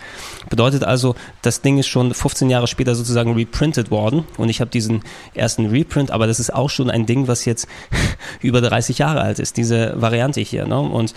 Bedeutet 0.48 0.82
also, 0.82 1.14
das 1.42 1.60
Ding 1.60 1.76
ist 1.76 1.88
schon 1.88 2.14
15 2.14 2.48
Jahre 2.48 2.66
später 2.66 2.94
sozusagen 2.94 3.34
reprintet 3.34 3.90
worden 3.90 4.24
und 4.38 4.48
ich 4.48 4.62
habe 4.62 4.70
diesen 4.70 5.02
ersten 5.34 5.66
Reprint, 5.66 6.10
aber 6.12 6.26
das 6.26 6.40
ist 6.40 6.54
auch 6.54 6.70
schon 6.70 6.90
ein 6.90 7.04
Ding, 7.04 7.28
was 7.28 7.44
jetzt 7.44 7.68
über 8.40 8.62
30 8.62 8.96
Jahre 8.96 9.20
alt 9.20 9.38
ist, 9.38 9.58
diese 9.58 10.00
Variante 10.00 10.40
hier. 10.40 10.66
Ne? 10.66 10.80
Und 10.80 11.12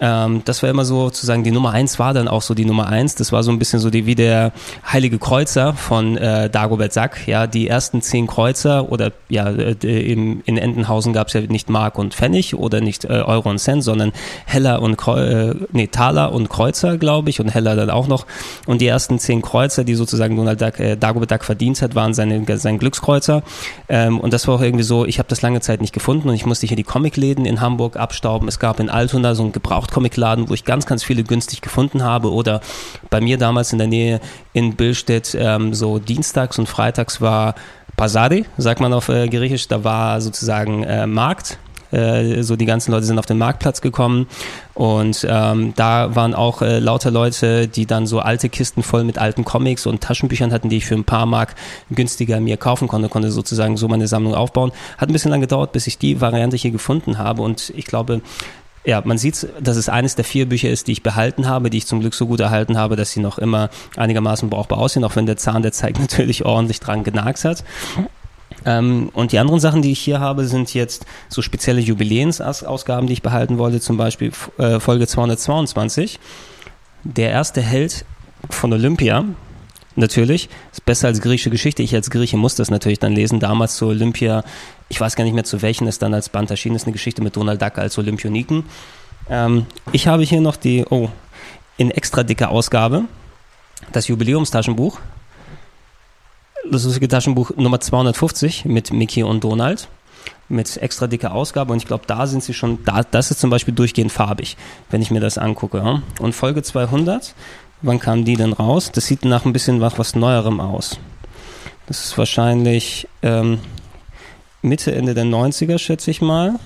ähm, 0.00 0.42
das 0.44 0.62
war 0.62 0.70
immer 0.70 0.84
so, 0.84 1.04
sozusagen, 1.04 1.44
die 1.44 1.50
Nummer 1.50 1.70
eins 1.70 1.98
war 1.98 2.14
dann 2.14 2.28
auch 2.28 2.42
so 2.42 2.54
die 2.54 2.64
Nummer 2.64 2.88
eins. 2.88 3.14
Das 3.14 3.32
war 3.32 3.42
so 3.42 3.50
ein 3.50 3.58
bisschen 3.58 3.80
so 3.80 3.90
die, 3.90 4.06
wie 4.06 4.14
der 4.14 4.52
Heilige 4.90 5.18
Kreuzer 5.18 5.74
von 5.74 6.16
äh, 6.16 6.50
Dagobert 6.50 6.92
Sack. 6.92 7.26
Ja, 7.26 7.46
die 7.46 7.68
ersten 7.68 8.02
zehn 8.02 8.26
Kreuzer 8.26 8.90
oder 8.90 9.12
ja, 9.28 9.48
äh, 9.50 10.12
im, 10.12 10.42
in 10.44 10.56
Entenhausen 10.64 11.12
gab 11.12 11.28
es 11.28 11.34
ja 11.34 11.42
nicht 11.42 11.70
Mark 11.70 11.98
und 11.98 12.14
Pfennig 12.14 12.54
oder 12.54 12.80
nicht 12.80 13.04
äh, 13.04 13.08
Euro 13.08 13.50
und 13.50 13.58
Cent, 13.58 13.84
sondern 13.84 14.12
Heller 14.46 14.82
und 14.82 14.96
äh, 15.06 15.54
nee, 15.72 15.86
Taler 15.86 16.32
und 16.32 16.48
Kreuzer, 16.48 16.98
glaube 16.98 17.30
ich, 17.30 17.40
und 17.40 17.48
Heller 17.48 17.76
dann 17.76 17.90
auch 17.90 18.08
noch. 18.08 18.26
Und 18.66 18.80
die 18.80 18.86
ersten 18.86 19.18
zehn 19.18 19.42
Kreuzer, 19.42 19.84
die 19.84 19.94
sozusagen 19.94 20.36
Donald 20.36 20.60
Duck, 20.60 20.80
äh, 20.80 20.96
Dagobert 20.96 21.30
Duck 21.30 21.44
verdient 21.44 21.82
hat, 21.82 21.94
waren 21.94 22.14
seine, 22.14 22.44
sein 22.58 22.78
Glückskreuzer. 22.78 23.42
Ähm, 23.88 24.18
und 24.18 24.32
das 24.32 24.48
war 24.48 24.56
auch 24.56 24.60
irgendwie 24.60 24.84
so, 24.84 25.04
ich 25.04 25.18
habe 25.18 25.28
das 25.28 25.42
lange 25.42 25.60
Zeit 25.60 25.80
nicht 25.80 25.92
gefunden 25.92 26.28
und 26.28 26.34
ich 26.34 26.46
musste 26.46 26.66
hier 26.66 26.76
die 26.76 26.84
Comicläden 26.84 27.44
in 27.44 27.60
Hamburg 27.60 27.96
abstauben. 27.96 28.48
Es 28.48 28.58
gab 28.58 28.80
in 28.80 28.88
Altona 28.88 29.34
so 29.34 29.44
ein 29.44 29.52
Gebrauch 29.52 29.86
Comicladen, 29.86 30.48
wo 30.48 30.54
ich 30.54 30.64
ganz, 30.64 30.86
ganz 30.86 31.04
viele 31.04 31.24
günstig 31.24 31.60
gefunden 31.60 32.02
habe 32.02 32.32
oder 32.32 32.60
bei 33.10 33.20
mir 33.20 33.38
damals 33.38 33.72
in 33.72 33.78
der 33.78 33.88
Nähe 33.88 34.20
in 34.54 34.76
Billstedt 34.76 35.36
ähm, 35.38 35.74
so 35.74 35.98
dienstags 35.98 36.58
und 36.58 36.66
freitags 36.66 37.20
war 37.20 37.54
Pasade, 37.96 38.44
sagt 38.56 38.80
man 38.80 38.92
auf 38.92 39.08
äh, 39.08 39.28
Griechisch, 39.28 39.68
da 39.68 39.84
war 39.84 40.20
sozusagen 40.20 40.82
äh, 40.84 41.06
Markt. 41.06 41.58
Äh, 41.92 42.42
so 42.42 42.56
die 42.56 42.64
ganzen 42.64 42.90
Leute 42.90 43.06
sind 43.06 43.18
auf 43.18 43.26
den 43.26 43.38
Marktplatz 43.38 43.80
gekommen. 43.80 44.26
Und 44.74 45.24
ähm, 45.28 45.74
da 45.76 46.16
waren 46.16 46.34
auch 46.34 46.60
äh, 46.62 46.80
lauter 46.80 47.12
Leute, 47.12 47.68
die 47.68 47.86
dann 47.86 48.06
so 48.06 48.18
alte 48.18 48.48
Kisten 48.48 48.82
voll 48.82 49.04
mit 49.04 49.18
alten 49.18 49.44
Comics 49.44 49.86
und 49.86 50.00
Taschenbüchern 50.00 50.52
hatten, 50.52 50.68
die 50.68 50.78
ich 50.78 50.86
für 50.86 50.96
ein 50.96 51.04
paar 51.04 51.26
Mark 51.26 51.54
günstiger 51.90 52.40
mir 52.40 52.56
kaufen 52.56 52.88
konnte, 52.88 53.08
konnte 53.08 53.30
sozusagen 53.30 53.76
so 53.76 53.86
meine 53.86 54.08
Sammlung 54.08 54.34
aufbauen. 54.34 54.72
Hat 54.98 55.08
ein 55.08 55.12
bisschen 55.12 55.30
lang 55.30 55.40
gedauert, 55.40 55.70
bis 55.70 55.86
ich 55.86 55.98
die 55.98 56.20
Variante 56.20 56.56
hier 56.56 56.72
gefunden 56.72 57.18
habe. 57.18 57.42
Und 57.42 57.72
ich 57.76 57.84
glaube, 57.84 58.22
ja, 58.84 59.02
man 59.04 59.16
sieht, 59.18 59.48
dass 59.60 59.76
es 59.76 59.88
eines 59.88 60.14
der 60.14 60.24
vier 60.24 60.48
Bücher 60.48 60.70
ist, 60.70 60.88
die 60.88 60.92
ich 60.92 61.02
behalten 61.02 61.48
habe, 61.48 61.70
die 61.70 61.78
ich 61.78 61.86
zum 61.86 62.00
Glück 62.00 62.14
so 62.14 62.26
gut 62.26 62.40
erhalten 62.40 62.76
habe, 62.76 62.96
dass 62.96 63.10
sie 63.10 63.20
noch 63.20 63.38
immer 63.38 63.70
einigermaßen 63.96 64.50
brauchbar 64.50 64.78
aussehen, 64.78 65.04
auch 65.04 65.16
wenn 65.16 65.26
der 65.26 65.36
Zahn 65.36 65.62
der 65.62 65.72
Zeit 65.72 65.98
natürlich 66.00 66.44
ordentlich 66.44 66.80
dran 66.80 67.02
genagt 67.02 67.44
hat. 67.44 67.64
Ähm, 68.66 69.10
und 69.14 69.32
die 69.32 69.38
anderen 69.38 69.60
Sachen, 69.60 69.82
die 69.82 69.92
ich 69.92 70.00
hier 70.00 70.20
habe, 70.20 70.46
sind 70.46 70.72
jetzt 70.74 71.06
so 71.28 71.42
spezielle 71.42 71.80
Jubiläensausgaben, 71.80 73.06
die 73.06 73.14
ich 73.14 73.22
behalten 73.22 73.58
wollte, 73.58 73.80
zum 73.80 73.96
Beispiel 73.96 74.32
äh, 74.58 74.80
Folge 74.80 75.06
222. 75.06 76.18
Der 77.04 77.30
erste 77.30 77.60
Held 77.60 78.04
von 78.50 78.72
Olympia, 78.72 79.24
natürlich, 79.96 80.48
ist 80.72 80.84
besser 80.84 81.08
als 81.08 81.20
griechische 81.20 81.50
Geschichte. 81.50 81.82
Ich 81.82 81.94
als 81.94 82.10
Grieche 82.10 82.36
muss 82.36 82.54
das 82.54 82.70
natürlich 82.70 82.98
dann 82.98 83.12
lesen. 83.12 83.40
Damals 83.40 83.76
zu 83.76 83.86
Olympia, 83.86 84.44
ich 84.88 85.00
weiß 85.00 85.16
gar 85.16 85.24
nicht 85.24 85.34
mehr 85.34 85.44
zu 85.44 85.62
welchen 85.62 85.86
es 85.86 85.98
dann 85.98 86.14
als 86.14 86.28
Band 86.28 86.50
erschienen 86.50 86.76
ist, 86.76 86.84
eine 86.84 86.92
Geschichte 86.92 87.22
mit 87.22 87.36
Donald 87.36 87.60
Duck 87.60 87.78
als 87.78 87.98
Olympioniken. 87.98 88.64
Ähm, 89.28 89.66
ich 89.92 90.06
habe 90.06 90.22
hier 90.22 90.40
noch 90.40 90.56
die, 90.56 90.84
oh, 90.88 91.08
in 91.76 91.90
extra 91.90 92.22
dicker 92.22 92.50
Ausgabe, 92.50 93.04
das 93.92 94.08
Jubiläumstaschenbuch 94.08 95.00
das 96.70 96.84
lustige 96.84 97.08
Taschenbuch 97.08 97.50
Nummer 97.56 97.80
250 97.80 98.64
mit 98.64 98.92
Mickey 98.92 99.22
und 99.22 99.44
Donald 99.44 99.88
mit 100.48 100.76
extra 100.76 101.06
dicker 101.06 101.32
Ausgabe 101.32 101.72
und 101.72 101.78
ich 101.78 101.86
glaube, 101.86 102.04
da 102.06 102.26
sind 102.26 102.42
sie 102.42 102.54
schon, 102.54 102.84
da, 102.84 103.02
das 103.02 103.30
ist 103.30 103.40
zum 103.40 103.50
Beispiel 103.50 103.74
durchgehend 103.74 104.12
farbig, 104.12 104.56
wenn 104.90 105.02
ich 105.02 105.10
mir 105.10 105.20
das 105.20 105.38
angucke. 105.38 105.78
Ja. 105.78 106.02
Und 106.18 106.34
Folge 106.34 106.62
200, 106.62 107.34
wann 107.82 107.98
kam 107.98 108.24
die 108.24 108.36
denn 108.36 108.52
raus? 108.52 108.90
Das 108.92 109.06
sieht 109.06 109.24
nach 109.24 109.44
ein 109.44 109.52
bisschen 109.52 109.78
nach 109.78 109.98
was 109.98 110.14
Neuerem 110.14 110.60
aus. 110.60 110.98
Das 111.86 112.04
ist 112.04 112.16
wahrscheinlich 112.16 113.08
ähm, 113.22 113.58
Mitte, 114.62 114.94
Ende 114.94 115.14
der 115.14 115.24
90er, 115.24 115.78
schätze 115.78 116.10
ich 116.10 116.22
mal. 116.22 116.58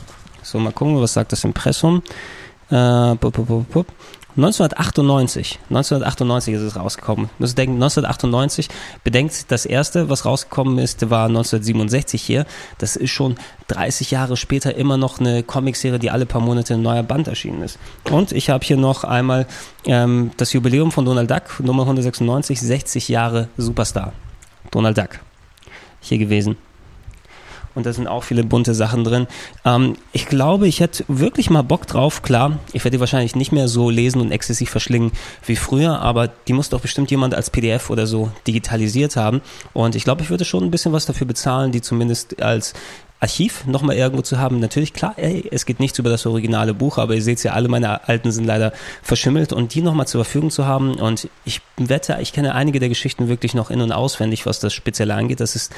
So, 0.43 0.59
mal 0.59 0.73
gucken, 0.73 1.01
was 1.01 1.15
sagt 1.15 1.33
das 1.33 1.45
Impressum. 1.45 2.03
Äh, 2.71 3.15
bup, 3.17 3.33
bup, 3.33 3.69
bup, 3.73 3.87
1998, 4.39 5.59
1998 5.69 6.55
ist 6.55 6.61
es 6.63 6.77
rausgekommen. 6.77 7.27
Du 7.27 7.43
musst 7.43 7.59
denken, 7.59 7.75
1998, 7.75 8.69
bedenkt, 9.03 9.51
das 9.51 9.67
erste, 9.67 10.09
was 10.11 10.25
rausgekommen 10.25 10.79
ist, 10.79 11.11
war 11.11 11.27
1967 11.27 12.23
hier. 12.23 12.47
Das 12.79 12.95
ist 12.95 13.11
schon 13.11 13.37
30 13.67 14.13
Jahre 14.13 14.37
später 14.37 14.77
immer 14.77 14.97
noch 14.97 15.19
eine 15.19 15.43
Comicserie, 15.43 15.99
die 15.99 16.13
alle 16.13 16.25
paar 16.25 16.41
Monate 16.41 16.75
ein 16.75 16.83
neuer 16.83 17.03
Band 17.03 17.27
erschienen 17.27 17.63
ist. 17.63 17.81
Und 18.09 18.31
ich 18.31 18.49
habe 18.49 18.65
hier 18.65 18.77
noch 18.77 19.03
einmal 19.03 19.49
ähm, 19.85 20.31
das 20.37 20.53
Jubiläum 20.53 20.93
von 20.93 21.05
Donald 21.05 21.29
Duck, 21.29 21.59
Nummer 21.59 21.83
196, 21.83 22.61
60 22.61 23.09
Jahre 23.09 23.49
Superstar. 23.57 24.13
Donald 24.71 24.97
Duck. 24.97 25.19
Hier 26.01 26.19
gewesen 26.19 26.57
und 27.79 27.87
da 27.87 27.93
sind 27.93 28.09
auch 28.09 28.25
viele 28.25 28.43
bunte 28.43 28.75
Sachen 28.75 29.05
drin. 29.05 29.29
Ähm, 29.65 29.95
ich 30.13 30.27
glaube, 30.27 30.67
ich 30.67 30.81
hätte 30.81 31.05
wirklich 31.07 31.49
mal 31.49 31.63
Bock 31.63 31.87
drauf. 31.87 32.23
Klar, 32.23 32.59
ich 32.73 32.85
werde 32.85 32.97
die 32.97 33.01
wahrscheinlich 33.01 33.37
nicht 33.37 33.53
mehr 33.53 33.69
so 33.69 33.89
lesen 33.89 34.21
und 34.21 34.33
exzessiv 34.33 34.69
verschlingen 34.69 35.13
wie 35.47 35.55
früher, 35.55 36.01
aber 36.01 36.27
die 36.27 36.53
muss 36.53 36.71
doch 36.71 36.81
bestimmt 36.81 37.13
jemand 37.13 37.35
als 37.35 37.51
PDF 37.51 37.89
oder 37.89 38.09
so 38.09 38.33
digitalisiert 38.49 39.15
haben. 39.15 39.43
Und 39.75 39.95
ich 39.95 40.03
glaube, 40.03 40.23
ich 40.23 40.31
würde 40.31 40.45
schon 40.45 40.65
ein 40.65 40.73
bisschen 40.73 40.93
was 40.93 41.07
dafür 41.07 41.29
bezahlen, 41.29 41.71
die 41.71 41.81
zumindest 41.81 42.43
als 42.43 42.75
Archiv 43.21 43.67
nochmal 43.67 43.97
irgendwo 43.97 44.23
zu 44.23 44.39
haben. 44.39 44.61
Natürlich, 44.61 44.93
klar, 44.93 45.15
ey, 45.17 45.49
es 45.51 45.67
geht 45.67 45.81
nichts 45.81 45.99
über 45.99 46.09
das 46.09 46.25
originale 46.25 46.73
Buch, 46.73 46.99
aber 46.99 47.15
ihr 47.15 47.23
seht 47.23 47.43
ja, 47.43 47.53
alle 47.53 47.69
meine 47.69 48.09
alten 48.09 48.31
sind 48.31 48.45
leider 48.45 48.73
verschimmelt 49.03 49.53
und 49.53 49.75
die 49.75 49.83
nochmal 49.83 50.07
zur 50.07 50.25
Verfügung 50.25 50.51
zu 50.51 50.67
haben. 50.67 50.95
Und 50.95 51.29
ich 51.45 51.61
wette, 51.77 52.19
ich 52.21 52.33
kenne 52.33 52.55
einige 52.55 52.79
der 52.79 52.89
Geschichten 52.89 53.29
wirklich 53.29 53.55
noch 53.55 53.71
in- 53.71 53.81
und 53.81 53.91
auswendig, 53.91 54.47
was 54.47 54.61
das 54.61 54.73
Spezielle 54.73 55.15
angeht. 55.15 55.41
Das 55.41 55.57
ist 55.57 55.73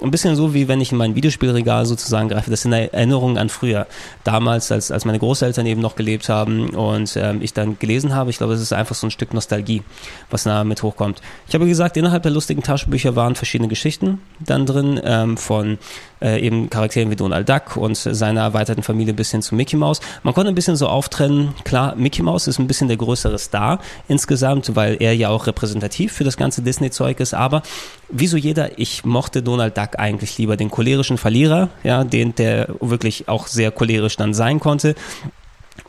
ein 0.00 0.10
bisschen 0.10 0.36
so, 0.36 0.54
wie 0.54 0.68
wenn 0.68 0.80
ich 0.80 0.90
in 0.90 0.98
mein 0.98 1.14
Videospielregal 1.14 1.84
sozusagen 1.84 2.30
greife. 2.30 2.50
Das 2.50 2.62
sind 2.62 2.72
Erinnerungen 2.72 3.36
an 3.36 3.50
früher. 3.50 3.86
Damals, 4.24 4.72
als, 4.72 4.90
als 4.90 5.04
meine 5.04 5.18
Großeltern 5.18 5.66
eben 5.66 5.82
noch 5.82 5.96
gelebt 5.96 6.30
haben 6.30 6.70
und 6.70 7.14
ähm, 7.16 7.42
ich 7.42 7.52
dann 7.52 7.78
gelesen 7.78 8.14
habe. 8.14 8.30
Ich 8.30 8.38
glaube, 8.38 8.54
es 8.54 8.62
ist 8.62 8.72
einfach 8.72 8.94
so 8.94 9.06
ein 9.06 9.10
Stück 9.10 9.34
Nostalgie, 9.34 9.82
was 10.30 10.44
da 10.44 10.64
mit 10.64 10.82
hochkommt. 10.82 11.20
Ich 11.46 11.54
habe 11.54 11.66
gesagt, 11.66 11.98
innerhalb 11.98 12.22
der 12.22 12.32
lustigen 12.32 12.62
Taschenbücher 12.62 13.16
waren 13.16 13.34
verschiedene 13.34 13.68
Geschichten 13.68 14.22
dann 14.40 14.64
drin, 14.64 14.98
ähm, 15.04 15.36
von 15.36 15.78
äh, 16.20 16.40
eben 16.40 16.70
Charakteren 16.86 17.10
wie 17.10 17.16
Donald 17.16 17.48
Duck 17.48 17.76
und 17.76 17.96
seiner 17.96 18.42
erweiterten 18.42 18.82
Familie 18.82 19.12
bis 19.12 19.32
hin 19.32 19.42
zu 19.42 19.54
Mickey 19.54 19.76
Mouse. 19.76 20.00
Man 20.22 20.34
konnte 20.34 20.50
ein 20.50 20.54
bisschen 20.54 20.76
so 20.76 20.88
auftrennen, 20.88 21.54
klar, 21.64 21.96
Mickey 21.96 22.22
Mouse 22.22 22.46
ist 22.46 22.58
ein 22.58 22.68
bisschen 22.68 22.86
der 22.88 22.96
größere 22.96 23.38
Star 23.38 23.80
insgesamt, 24.06 24.76
weil 24.76 24.96
er 25.00 25.14
ja 25.14 25.28
auch 25.28 25.46
repräsentativ 25.46 26.12
für 26.12 26.24
das 26.24 26.36
ganze 26.36 26.62
Disney-Zeug 26.62 27.18
ist, 27.18 27.34
aber 27.34 27.62
wie 28.08 28.28
so 28.28 28.36
jeder, 28.36 28.78
ich 28.78 29.04
mochte 29.04 29.42
Donald 29.42 29.76
Duck 29.76 29.98
eigentlich 29.98 30.38
lieber, 30.38 30.56
den 30.56 30.70
cholerischen 30.70 31.18
Verlierer, 31.18 31.70
ja, 31.82 32.04
den, 32.04 32.34
der 32.36 32.68
wirklich 32.80 33.28
auch 33.28 33.48
sehr 33.48 33.72
cholerisch 33.72 34.16
dann 34.16 34.32
sein 34.32 34.60
konnte 34.60 34.94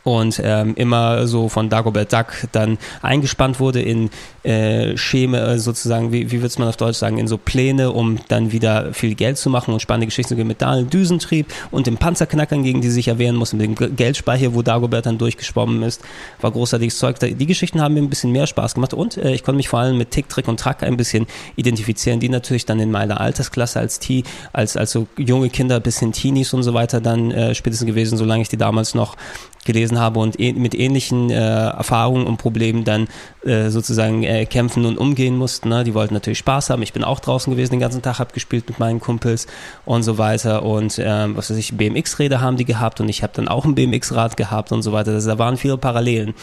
und 0.04 0.40
ähm, 0.42 0.74
immer 0.76 1.26
so 1.26 1.48
von 1.48 1.68
Dagobert 1.68 2.12
Duck 2.12 2.26
dann 2.52 2.78
eingespannt 3.02 3.60
wurde 3.60 3.80
in 3.82 4.10
äh, 4.44 4.96
Scheme, 4.96 5.38
äh, 5.40 5.58
sozusagen, 5.58 6.12
wie, 6.12 6.30
wie 6.30 6.40
würde 6.40 6.54
man 6.58 6.68
auf 6.68 6.76
Deutsch 6.76 6.96
sagen, 6.96 7.18
in 7.18 7.28
so 7.28 7.36
Pläne, 7.36 7.92
um 7.92 8.18
dann 8.28 8.52
wieder 8.52 8.94
viel 8.94 9.14
Geld 9.14 9.36
zu 9.36 9.50
machen 9.50 9.74
und 9.74 9.80
spannende 9.80 10.06
Geschichten 10.06 10.38
mit 10.46 10.62
Daniel 10.62 10.86
Düsentrieb 10.86 11.46
und 11.70 11.86
dem 11.86 11.98
Panzerknackern, 11.98 12.62
gegen 12.62 12.80
die 12.80 12.90
sich 12.90 13.08
erwehren 13.08 13.36
mussten, 13.36 13.58
mit 13.58 13.78
dem 13.78 13.96
Geldspeicher, 13.96 14.54
wo 14.54 14.62
Dagobert 14.62 15.06
dann 15.06 15.18
durchgeschwommen 15.18 15.82
ist, 15.82 16.00
war 16.40 16.50
großartiges 16.50 16.98
Zeug. 16.98 17.16
Die 17.20 17.46
Geschichten 17.46 17.80
haben 17.80 17.94
mir 17.94 18.00
ein 18.00 18.08
bisschen 18.08 18.32
mehr 18.32 18.46
Spaß 18.46 18.74
gemacht 18.74 18.94
und 18.94 19.16
äh, 19.16 19.34
ich 19.34 19.42
konnte 19.42 19.56
mich 19.56 19.68
vor 19.68 19.80
allem 19.80 19.98
mit 19.98 20.10
Tick, 20.10 20.28
Trick 20.28 20.48
und 20.48 20.58
Track 20.60 20.82
ein 20.82 20.96
bisschen 20.96 21.26
identifizieren, 21.56 22.20
die 22.20 22.28
natürlich 22.28 22.64
dann 22.64 22.80
in 22.80 22.90
meiner 22.90 23.20
Altersklasse 23.20 23.80
als 23.80 23.98
T, 23.98 24.24
als, 24.52 24.76
als 24.76 24.92
so 24.92 25.06
junge 25.16 25.50
Kinder 25.50 25.80
bis 25.80 25.98
hin 25.98 26.12
Teenies 26.12 26.54
und 26.54 26.62
so 26.62 26.74
weiter 26.74 27.00
dann 27.00 27.30
äh, 27.30 27.54
spätestens 27.54 27.86
gewesen, 27.86 28.16
solange 28.16 28.42
ich 28.42 28.48
die 28.48 28.56
damals 28.56 28.94
noch 28.94 29.16
gelesen 29.68 30.00
habe 30.00 30.18
und 30.18 30.40
e 30.40 30.52
mit 30.54 30.74
ähnlichen 30.74 31.30
äh, 31.30 31.34
Erfahrungen 31.36 32.26
und 32.26 32.38
Problemen 32.38 32.82
dann 32.82 33.06
äh, 33.48 33.70
sozusagen 33.70 34.22
äh, 34.22 34.46
kämpfen 34.46 34.84
und 34.84 34.98
umgehen 34.98 35.36
mussten. 35.36 35.68
Ne? 35.70 35.84
Die 35.84 35.94
wollten 35.94 36.14
natürlich 36.14 36.38
Spaß 36.38 36.70
haben. 36.70 36.82
Ich 36.82 36.92
bin 36.92 37.04
auch 37.04 37.20
draußen 37.20 37.50
gewesen 37.50 37.72
den 37.72 37.80
ganzen 37.80 38.02
Tag, 38.02 38.18
habe 38.18 38.32
gespielt 38.32 38.68
mit 38.68 38.78
meinen 38.78 39.00
Kumpels 39.00 39.46
und 39.84 40.02
so 40.02 40.18
weiter. 40.18 40.62
Und 40.62 41.00
ähm, 41.02 41.36
was 41.36 41.50
weiß 41.50 41.56
ich, 41.56 41.76
BMX-Räder 41.76 42.40
haben 42.40 42.56
die 42.56 42.64
gehabt 42.64 43.00
und 43.00 43.08
ich 43.08 43.22
habe 43.22 43.32
dann 43.34 43.48
auch 43.48 43.64
ein 43.64 43.74
BMX-Rad 43.74 44.36
gehabt 44.36 44.72
und 44.72 44.82
so 44.82 44.92
weiter. 44.92 45.12
Also, 45.12 45.30
da 45.30 45.38
waren 45.38 45.56
viele 45.56 45.78
Parallelen 45.78 46.34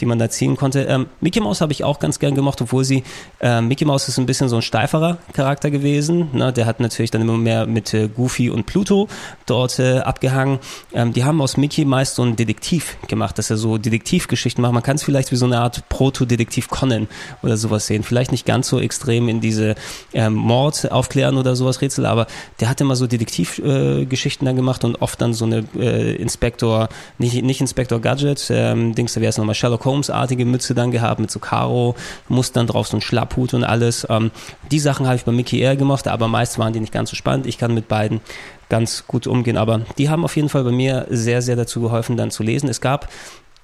die 0.00 0.06
man 0.06 0.18
da 0.18 0.28
ziehen 0.28 0.56
konnte. 0.56 0.82
Ähm, 0.82 1.06
Mickey 1.20 1.40
Mouse 1.40 1.60
habe 1.60 1.72
ich 1.72 1.84
auch 1.84 1.98
ganz 1.98 2.18
gern 2.18 2.34
gemacht, 2.34 2.60
obwohl 2.60 2.84
sie, 2.84 3.04
äh, 3.40 3.60
Mickey 3.60 3.84
Mouse 3.84 4.08
ist 4.08 4.18
ein 4.18 4.26
bisschen 4.26 4.48
so 4.48 4.56
ein 4.56 4.62
steiferer 4.62 5.18
Charakter 5.32 5.70
gewesen. 5.70 6.28
Ne? 6.32 6.52
Der 6.52 6.66
hat 6.66 6.80
natürlich 6.80 7.10
dann 7.10 7.22
immer 7.22 7.36
mehr 7.36 7.66
mit 7.66 7.94
äh, 7.94 8.08
Goofy 8.08 8.50
und 8.50 8.66
Pluto 8.66 9.08
dort 9.46 9.78
äh, 9.78 9.98
abgehangen. 9.98 10.58
Ähm, 10.92 11.12
die 11.12 11.24
haben 11.24 11.40
aus 11.40 11.56
Mickey 11.56 11.84
meist 11.84 12.16
so 12.16 12.22
einen 12.22 12.36
Detektiv 12.36 12.96
gemacht, 13.08 13.38
dass 13.38 13.50
er 13.50 13.56
so 13.56 13.78
Detektivgeschichten 13.78 14.62
macht. 14.62 14.72
Man 14.72 14.82
kann 14.82 14.96
es 14.96 15.02
vielleicht 15.02 15.30
wie 15.32 15.36
so 15.36 15.46
eine 15.46 15.60
Art 15.60 15.88
Proto-Detektiv 15.88 16.53
Conan 16.62 17.08
oder 17.42 17.56
sowas 17.56 17.86
sehen. 17.86 18.02
Vielleicht 18.02 18.32
nicht 18.32 18.46
ganz 18.46 18.68
so 18.68 18.80
extrem 18.80 19.28
in 19.28 19.40
diese 19.40 19.74
ähm, 20.12 20.34
Mord 20.34 20.90
aufklären 20.90 21.36
oder 21.36 21.56
sowas 21.56 21.80
Rätsel, 21.80 22.06
aber 22.06 22.26
der 22.60 22.68
hat 22.68 22.80
immer 22.80 22.96
so 22.96 23.06
Detektivgeschichten 23.06 24.46
äh, 24.46 24.50
dann 24.50 24.56
gemacht 24.56 24.84
und 24.84 25.00
oft 25.02 25.20
dann 25.20 25.34
so 25.34 25.44
eine 25.44 25.64
äh, 25.76 26.14
Inspektor, 26.16 26.88
nicht, 27.18 27.42
nicht 27.42 27.60
Inspektor 27.60 28.00
Gadget, 28.00 28.46
ähm, 28.50 28.94
Dings, 28.94 29.14
da 29.14 29.20
wäre 29.20 29.30
es 29.30 29.38
nochmal 29.38 29.54
Sherlock 29.54 29.84
Holmes-artige 29.84 30.44
Mütze 30.44 30.74
dann 30.74 30.90
gehabt 30.90 31.20
mit 31.20 31.30
so 31.30 31.38
Karo-Mustern 31.38 32.66
drauf, 32.66 32.88
so 32.88 32.96
ein 32.96 33.00
Schlapphut 33.00 33.54
und 33.54 33.64
alles. 33.64 34.06
Ähm, 34.08 34.30
die 34.70 34.78
Sachen 34.78 35.06
habe 35.06 35.16
ich 35.16 35.24
bei 35.24 35.32
Mickey 35.32 35.60
eher 35.60 35.76
gemacht, 35.76 36.08
aber 36.08 36.28
meist 36.28 36.58
waren 36.58 36.72
die 36.72 36.80
nicht 36.80 36.92
ganz 36.92 37.10
so 37.10 37.16
spannend. 37.16 37.46
Ich 37.46 37.58
kann 37.58 37.74
mit 37.74 37.88
beiden 37.88 38.20
ganz 38.68 39.06
gut 39.06 39.26
umgehen, 39.26 39.56
aber 39.56 39.82
die 39.98 40.08
haben 40.08 40.24
auf 40.24 40.36
jeden 40.36 40.48
Fall 40.48 40.64
bei 40.64 40.72
mir 40.72 41.06
sehr, 41.10 41.42
sehr 41.42 41.56
dazu 41.56 41.80
geholfen, 41.80 42.16
dann 42.16 42.30
zu 42.30 42.42
lesen. 42.42 42.68
Es 42.68 42.80
gab 42.80 43.08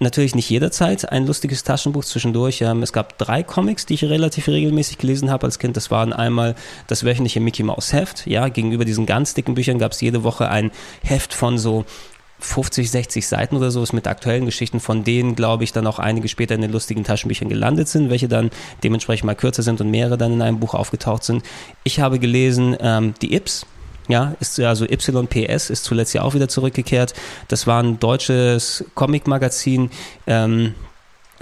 natürlich 0.00 0.35
nicht 0.35 0.49
jederzeit 0.49 1.11
ein 1.11 1.26
lustiges 1.26 1.62
Taschenbuch 1.62 2.04
zwischendurch. 2.04 2.62
Es 2.62 2.92
gab 2.92 3.19
drei 3.19 3.42
Comics, 3.42 3.87
die 3.87 3.95
ich 3.95 4.04
relativ 4.04 4.49
regelmäßig 4.49 4.99
gelesen 4.99 5.30
habe 5.30 5.47
als 5.47 5.59
Kind. 5.59 5.76
Das 5.76 5.90
waren 5.90 6.12
einmal 6.12 6.54
das 6.87 7.04
wöchentliche 7.04 7.40
Mickey 7.40 7.62
Mouse 7.62 7.92
Heft. 7.92 8.26
Ja, 8.26 8.49
gegenüber 8.49 8.85
diesen 8.85 9.07
ganz 9.07 9.35
dicken 9.35 9.54
Büchern 9.54 9.78
gab 9.78 9.92
es 9.92 10.00
jede 10.00 10.25
Woche 10.25 10.49
ein 10.49 10.71
Heft 11.02 11.35
von 11.35 11.59
so 11.59 11.85
50, 12.40 12.90
60 12.90 13.26
Seiten 13.26 13.57
oder 13.57 13.71
so 13.71 13.83
ist 13.83 13.92
mit 13.92 14.07
aktuellen 14.07 14.47
Geschichten, 14.47 14.80
von 14.80 15.04
denen, 15.04 15.37
glaube 15.37 15.64
ich, 15.64 15.73
dann 15.73 15.87
auch 15.87 15.99
einige 15.99 16.28
später 16.28 16.54
in 16.54 16.62
den 16.62 16.73
lustigen 16.73 17.04
Taschenbüchern 17.04 17.49
gelandet 17.49 17.88
sind, 17.88 18.11
welche 18.11 18.28
dann 18.28 18.50
dementsprechend 18.83 19.26
mal 19.26 19.35
kürzer 19.35 19.62
sind 19.62 19.80
und 19.80 19.90
mehrere 19.90 20.16
dann 20.16 20.33
in 20.33 20.42
einem 20.42 20.61
Buch 20.61 20.75
aufgetaucht 20.75 21.25
sind. 21.25 21.45
Ich 21.85 22.00
habe 22.00 22.19
gelesen 22.19 22.76
ähm, 22.80 23.14
die 23.21 23.35
Ips, 23.35 23.66
ja, 24.11 24.35
ist 24.40 24.59
also 24.61 24.85
YPS 24.85 25.71
ist 25.71 25.85
zuletzt 25.85 26.14
ja 26.14 26.23
auch 26.23 26.35
wieder 26.35 26.49
zurückgekehrt. 26.49 27.14
Das 27.49 27.67
war 27.67 27.83
ein 27.83 27.99
deutsches 27.99 28.85
Comic-Magazin, 28.95 29.90
ähm, 30.26 30.75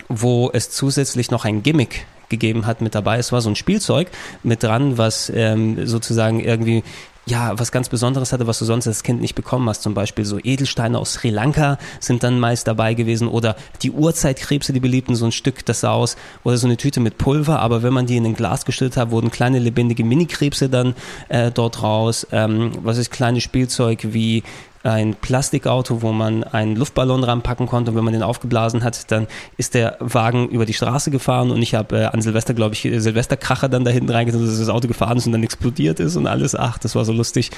wo 0.09 0.51
es 0.53 0.71
zusätzlich 0.71 1.31
noch 1.31 1.45
ein 1.45 1.63
Gimmick 1.63 2.07
gegeben 2.29 2.67
hat, 2.67 2.81
mit 2.81 2.95
dabei. 2.95 3.19
Es 3.19 3.33
war 3.33 3.41
so 3.41 3.51
ein 3.51 3.57
Spielzeug 3.57 4.09
mit 4.43 4.63
dran, 4.63 4.99
was 4.99 5.33
ähm, 5.35 5.87
sozusagen 5.87 6.41
irgendwie 6.41 6.83
ja, 7.29 7.59
was 7.59 7.73
ganz 7.73 7.89
Besonderes 7.89 8.33
hatte, 8.33 8.47
was 8.47 8.59
du 8.59 8.65
sonst 8.65 8.87
als 8.87 9.03
Kind 9.03 9.21
nicht 9.21 9.35
bekommen 9.35 9.69
hast. 9.69 9.83
Zum 9.83 9.95
Beispiel 9.95 10.25
so 10.25 10.39
Edelsteine 10.43 10.99
aus 10.99 11.15
Sri 11.15 11.31
Lanka 11.31 11.79
sind 12.01 12.23
dann 12.23 12.41
meist 12.41 12.67
dabei 12.67 12.95
gewesen 12.95 13.29
oder 13.29 13.57
die 13.83 13.91
Urzeitkrebse, 13.91 14.73
die 14.73 14.81
beliebten, 14.81 15.15
so 15.15 15.27
ein 15.27 15.33
Stück, 15.33 15.65
das 15.67 15.81
sah 15.81 15.93
aus, 15.93 16.17
oder 16.45 16.57
so 16.57 16.67
eine 16.67 16.77
Tüte 16.77 17.01
mit 17.01 17.19
Pulver, 17.19 17.61
aber 17.61 17.83
wenn 17.83 17.93
man 17.93 18.07
die 18.07 18.17
in 18.17 18.25
ein 18.25 18.35
Glas 18.35 18.65
gestellt 18.65 18.97
hat, 18.97 19.11
wurden 19.11 19.31
kleine 19.31 19.59
lebendige 19.59 20.05
Minikrebse 20.05 20.69
dann 20.69 20.95
äh, 21.29 21.51
dort 21.51 21.83
raus. 21.83 22.27
Ähm, 22.33 22.73
was 22.83 22.99
ist 22.99 23.11
kleines 23.11 23.43
Spielzeug 23.43 24.09
wie 24.13 24.43
ein 24.83 25.15
Plastikauto, 25.15 26.03
wo 26.03 26.13
man 26.13 26.45
einen 26.45 26.77
Luftballon 26.77 27.25
ranpacken 27.25 27.67
konnte 27.67 27.91
und 27.91 27.97
wenn 27.97 28.05
man 28.05 28.13
den 28.13 28.23
aufgeblasen 28.23 28.85
hat, 28.85 29.11
dann 29.11 29.27
ist 29.57 29.75
der 29.75 29.97
Wagen 30.01 30.49
über 30.49 30.67
die 30.67 30.75
Straße 30.75 31.11
gefahren 31.11 31.51
und 31.51 31.63
ich 31.63 31.75
habe 31.75 31.99
äh, 31.99 32.05
an 32.05 32.23
Silvester, 32.23 32.55
glaube 32.55 32.75
ich, 32.75 32.83
Silvesterkracher 32.83 33.69
dann 33.69 33.85
da 33.85 33.91
hinten 33.91 34.11
reingetan, 34.11 34.45
dass 34.45 34.59
das 34.59 34.69
Auto 34.69 34.89
gefahren 34.89 35.19
ist 35.19 35.27
und 35.27 35.33
dann 35.33 35.43
explodiert 35.43 36.01
ist 36.01 36.17
und 36.17 36.27
alles. 36.27 36.55
Ach, 36.55 36.79
das 36.79 36.95
war 36.95 37.05
so 37.05 37.13
lustig. 37.13 37.51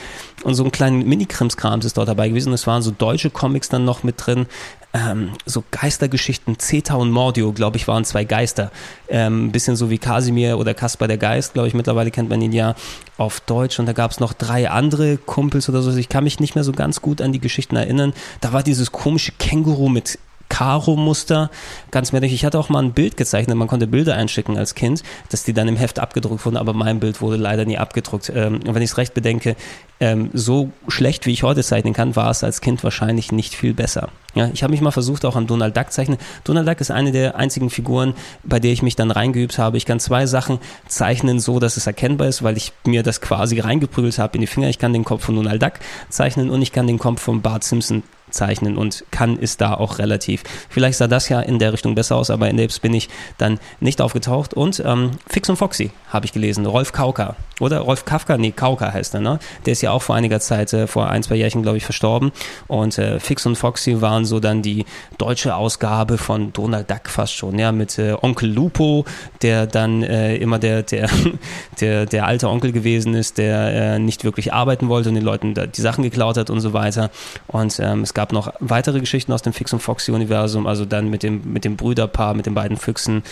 Und 0.43 0.55
so 0.55 0.65
ein 0.65 0.73
kleinen 0.73 1.07
Mini-Krimskrams 1.07 1.85
ist 1.85 1.97
dort 1.97 2.09
dabei 2.09 2.29
gewesen. 2.29 2.53
Es 2.53 2.67
waren 2.67 2.83
so 2.83 2.91
deutsche 2.91 3.31
Comics 3.31 3.69
dann 3.69 3.85
noch 3.85 4.03
mit 4.03 4.15
drin 4.19 4.47
ähm, 4.93 5.33
so 5.47 5.63
Geistergeschichten, 5.71 6.59
Zeta 6.59 6.95
und 6.95 7.11
Mordio, 7.11 7.53
glaube 7.53 7.77
ich, 7.77 7.87
waren 7.87 8.05
zwei 8.05 8.25
Geister. 8.25 8.73
Ähm, 9.09 9.53
bisschen 9.53 9.77
so 9.77 9.91
wie 9.91 9.99
Kasimir 9.99 10.59
oder 10.59 10.75
Kaspar 10.75 11.07
der 11.07 11.19
Geist, 11.19 11.55
glaube 11.55 11.69
ich, 11.69 11.75
mittlerweile 11.75 12.11
kennt 12.11 12.29
man 12.29 12.43
ihn 12.43 12.53
ja 12.53 12.75
auf 13.17 13.41
Deutsch. 13.41 13.79
Und 13.79 13.87
da 13.87 13.93
gab 13.93 14.11
es 14.11 14.21
noch 14.21 14.33
drei 14.33 14.69
andere 14.69 15.17
Kumpels 15.17 15.69
oder 15.69 15.83
so. 15.83 15.95
Ich 15.97 16.09
kann 16.09 16.25
mich 16.25 16.41
nicht 16.41 16.55
mehr 16.55 16.65
so 16.65 16.73
ganz 16.73 17.01
gut 17.01 17.21
an 17.21 17.33
die 17.33 17.41
Geschichten 17.41 17.77
erinnern. 17.77 18.13
Da 18.41 18.53
war 18.53 18.63
dieses 18.63 18.91
komische 18.91 19.33
Känguru 19.39 19.89
mit 19.89 20.19
Karo-Muster. 20.51 21.51
Ganz 21.91 22.13
merkwürdig. 22.13 22.35
Ich 22.35 22.45
hatte 22.45 22.59
auch 22.59 22.69
mal 22.69 22.83
ein 22.83 22.93
Bild 22.93 23.17
gezeichnet. 23.17 23.57
Man 23.57 23.69
konnte 23.69 23.87
Bilder 23.87 24.17
einschicken 24.17 24.59
als 24.59 24.75
Kind, 24.75 25.03
dass 25.31 25.45
die 25.45 25.55
dann 25.55 25.69
im 25.69 25.77
Heft 25.77 25.99
abgedruckt 25.99 26.45
wurden, 26.45 26.59
aber 26.59 26.75
mein 26.75 27.01
Bild 27.01 27.23
wurde 27.23 27.37
leider 27.37 27.65
nie 27.65 27.79
abgedruckt. 27.79 28.31
Ähm, 28.35 28.57
und 28.57 28.75
wenn 28.75 28.83
ich 28.83 28.91
es 28.91 28.99
recht 28.99 29.15
bedenke, 29.15 29.57
ähm, 30.01 30.31
so 30.33 30.71
schlecht 30.89 31.27
wie 31.27 31.33
ich 31.33 31.43
heute 31.43 31.63
zeichnen 31.63 31.95
kann, 31.95 32.17
war 32.17 32.31
es 32.31 32.45
als 32.45 32.61
Kind 32.61 32.85
wahrscheinlich 32.85 33.33
nicht 33.33 33.55
viel 33.55 33.75
besser. 33.75 34.11
Ja, 34.35 34.51
ich 34.53 34.63
habe 34.63 34.71
mich 34.71 34.81
mal 34.81 34.91
versucht, 34.91 35.25
auch 35.25 35.37
an 35.37 35.47
Donald 35.47 35.77
Duck 35.77 35.93
zeichnen. 35.93 36.19
Donald 36.45 36.69
Duck 36.69 36.81
ist 36.81 36.91
eine 36.91 37.13
der 37.13 37.37
einzigen 37.37 37.71
Figuren, 37.71 38.15
bei 38.45 38.61
der 38.61 38.73
ich 38.73 38.83
mich 38.83 38.97
dann 38.97 39.11
reingeübt 39.11 39.59
habe. 39.59 39.77
Ich 39.77 39.87
kann 39.87 39.99
zwei 40.01 40.27
Sachen 40.27 40.59
zeichnen, 40.87 41.41
so 41.41 41.59
dass 41.59 41.77
es 41.77 41.87
erkennbar 41.87 42.29
ist, 42.29 42.43
weil 42.43 42.57
ich 42.57 42.73
mir 42.85 43.03
das 43.03 43.21
quasi 43.21 43.61
reingeprügelt 43.61 44.19
habe 44.19 44.37
in 44.37 44.41
die 44.41 44.47
Finger. 44.47 44.69
Ich 44.69 44.79
kann 44.79 44.93
den 44.93 45.05
Kopf 45.05 45.25
von 45.25 45.37
Donald 45.37 45.63
Duck 45.63 45.75
zeichnen 46.09 46.51
und 46.51 46.63
ich 46.63 46.73
kann 46.73 46.87
den 46.87 46.99
Kopf 46.99 47.21
von 47.21 47.43
Bart 47.43 47.65
Simpson 47.65 48.03
zeichnen 48.31 48.77
und 48.77 49.05
kann 49.11 49.37
ist 49.37 49.61
da 49.61 49.75
auch 49.75 49.99
relativ. 49.99 50.43
Vielleicht 50.69 50.99
sah 50.99 51.07
das 51.07 51.29
ja 51.29 51.41
in 51.41 51.59
der 51.59 51.73
Richtung 51.73 51.95
besser 51.95 52.17
aus, 52.17 52.31
aber 52.31 52.49
in 52.49 52.61
Apes 52.61 52.81
bin 52.81 52.95
ich 52.95 53.09
dann 53.39 53.59
nicht 53.81 54.01
aufgetaucht. 54.01 54.55
Und 54.55 54.83
ähm, 54.85 55.13
Fix 55.27 55.49
und 55.49 55.57
Foxy 55.57 55.91
habe 56.09 56.27
ich 56.27 56.33
gelesen, 56.33 56.67
Rolf 56.67 56.93
Kauka. 56.93 57.37
Oder 57.61 57.81
Rolf 57.81 58.05
Kafka, 58.05 58.39
nee, 58.39 58.53
Kauka 58.53 58.93
heißt 58.93 59.15
er, 59.15 59.21
ne? 59.21 59.39
Der 59.67 59.73
ist 59.73 59.83
ja 59.83 59.91
auch 59.91 60.03
vor 60.03 60.15
einiger 60.15 60.41
Zeit, 60.41 60.73
äh, 60.73 60.87
vor 60.87 61.11
ein, 61.11 61.23
zwei 61.23 61.37
Jährchen, 61.37 61.63
glaube 61.63 61.77
ich, 61.77 61.85
verstorben. 61.85 62.33
Und 62.69 62.97
äh, 62.99 63.21
Fix 63.21 63.45
und 63.45 63.57
Foxy 63.57 64.01
waren 64.01 64.25
so 64.25 64.41
dann 64.41 64.63
die 64.63 64.87
deutsche 65.19 65.55
Ausgabe 65.55 66.17
von 66.17 66.53
Donald 66.53 66.91
Duck 66.91 67.09
fast 67.09 67.35
schon, 67.35 67.59
ja, 67.59 67.71
mit 67.73 67.99
äh, 67.99 68.17
Onkel 68.21 68.51
Lupo, 68.51 69.05
der 69.43 69.67
dann 69.67 70.03
äh, 70.03 70.37
immer 70.37 70.59
der, 70.59 70.83
der, 70.83 71.11
der, 71.81 72.07
der 72.07 72.27
alte 72.27 72.49
Onkel 72.49 72.73
gewesen 72.73 73.15
ist, 73.15 73.39
der 73.39 73.95
äh, 73.95 73.99
nicht 73.99 74.25
wirklich 74.25 74.53
arbeiten 74.53 74.89
wollte 74.89 75.11
und 75.11 75.15
den 75.17 75.25
Leuten 75.25 75.55
die 75.55 75.81
Sachen 75.81 76.03
geklaut 76.03 76.37
hat 76.37 76.49
und 76.51 76.61
so 76.61 76.73
weiter. 76.73 77.11
Und 77.47 77.79
ähm, 77.81 78.03
es 78.03 78.15
gab 78.15 78.20
noch 78.33 78.53
weitere 78.61 79.01
Geschichten 79.01 79.33
aus 79.33 79.43
dem 79.43 79.53
Fix 79.53 79.73
und 79.73 79.81
Foxy-Universum, 79.81 80.67
also 80.67 80.85
dann 80.85 81.09
mit 81.09 81.23
dem, 81.23 81.53
mit 81.53 81.65
dem 81.65 81.77
Brüderpaar, 81.77 82.35
mit 82.35 82.47
den 82.47 82.55
beiden 82.55 82.77
Füchsen, 82.77 83.23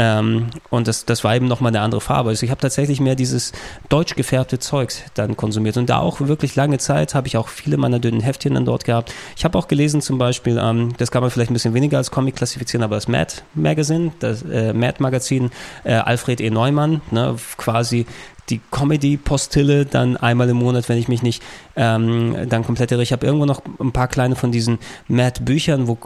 ähm, 0.00 0.46
und 0.70 0.88
das, 0.88 1.04
das 1.04 1.24
war 1.24 1.36
eben 1.36 1.46
nochmal 1.46 1.70
eine 1.70 1.82
andere 1.82 2.00
Farbe. 2.00 2.30
Also 2.30 2.44
ich 2.44 2.50
habe 2.50 2.60
tatsächlich 2.60 3.00
mehr 3.00 3.16
dieses 3.16 3.52
deutsch 3.90 4.14
gefärbte 4.14 4.58
Zeugs 4.58 5.02
dann 5.12 5.36
konsumiert. 5.36 5.76
Und 5.76 5.90
da 5.90 5.98
auch 5.98 6.20
wirklich 6.20 6.56
lange 6.56 6.78
Zeit 6.78 7.14
habe 7.14 7.28
ich 7.28 7.36
auch 7.36 7.48
viele 7.48 7.76
meiner 7.76 7.98
dünnen 7.98 8.22
Heftchen 8.22 8.54
dann 8.54 8.64
dort 8.64 8.84
gehabt. 8.84 9.12
Ich 9.36 9.44
habe 9.44 9.58
auch 9.58 9.68
gelesen 9.68 10.00
zum 10.00 10.16
Beispiel, 10.16 10.58
ähm, 10.58 10.94
das 10.96 11.10
kann 11.10 11.20
man 11.20 11.30
vielleicht 11.30 11.50
ein 11.50 11.54
bisschen 11.54 11.74
weniger 11.74 11.98
als 11.98 12.10
Comic 12.10 12.36
klassifizieren, 12.36 12.82
aber 12.82 12.94
das 12.94 13.08
Mad 13.08 13.34
Magazine, 13.54 14.12
das 14.20 14.42
äh, 14.42 14.72
Mad 14.72 15.02
Magazin, 15.02 15.50
äh, 15.84 15.92
Alfred 15.92 16.40
E. 16.40 16.48
Neumann, 16.48 17.02
ne, 17.10 17.36
quasi 17.58 18.06
die 18.50 18.60
Comedy-Postille 18.70 19.86
dann 19.86 20.16
einmal 20.16 20.48
im 20.48 20.56
Monat, 20.56 20.88
wenn 20.88 20.98
ich 20.98 21.08
mich 21.08 21.22
nicht 21.22 21.42
ähm, 21.76 22.36
dann 22.48 22.64
komplett 22.64 22.92
irre. 22.92 23.02
Ich 23.02 23.12
habe 23.12 23.24
irgendwo 23.24 23.46
noch 23.46 23.62
ein 23.78 23.92
paar 23.92 24.08
kleine 24.08 24.36
von 24.36 24.52
diesen 24.52 24.78
Mad-Büchern, 25.08 25.86
wo 25.86 25.96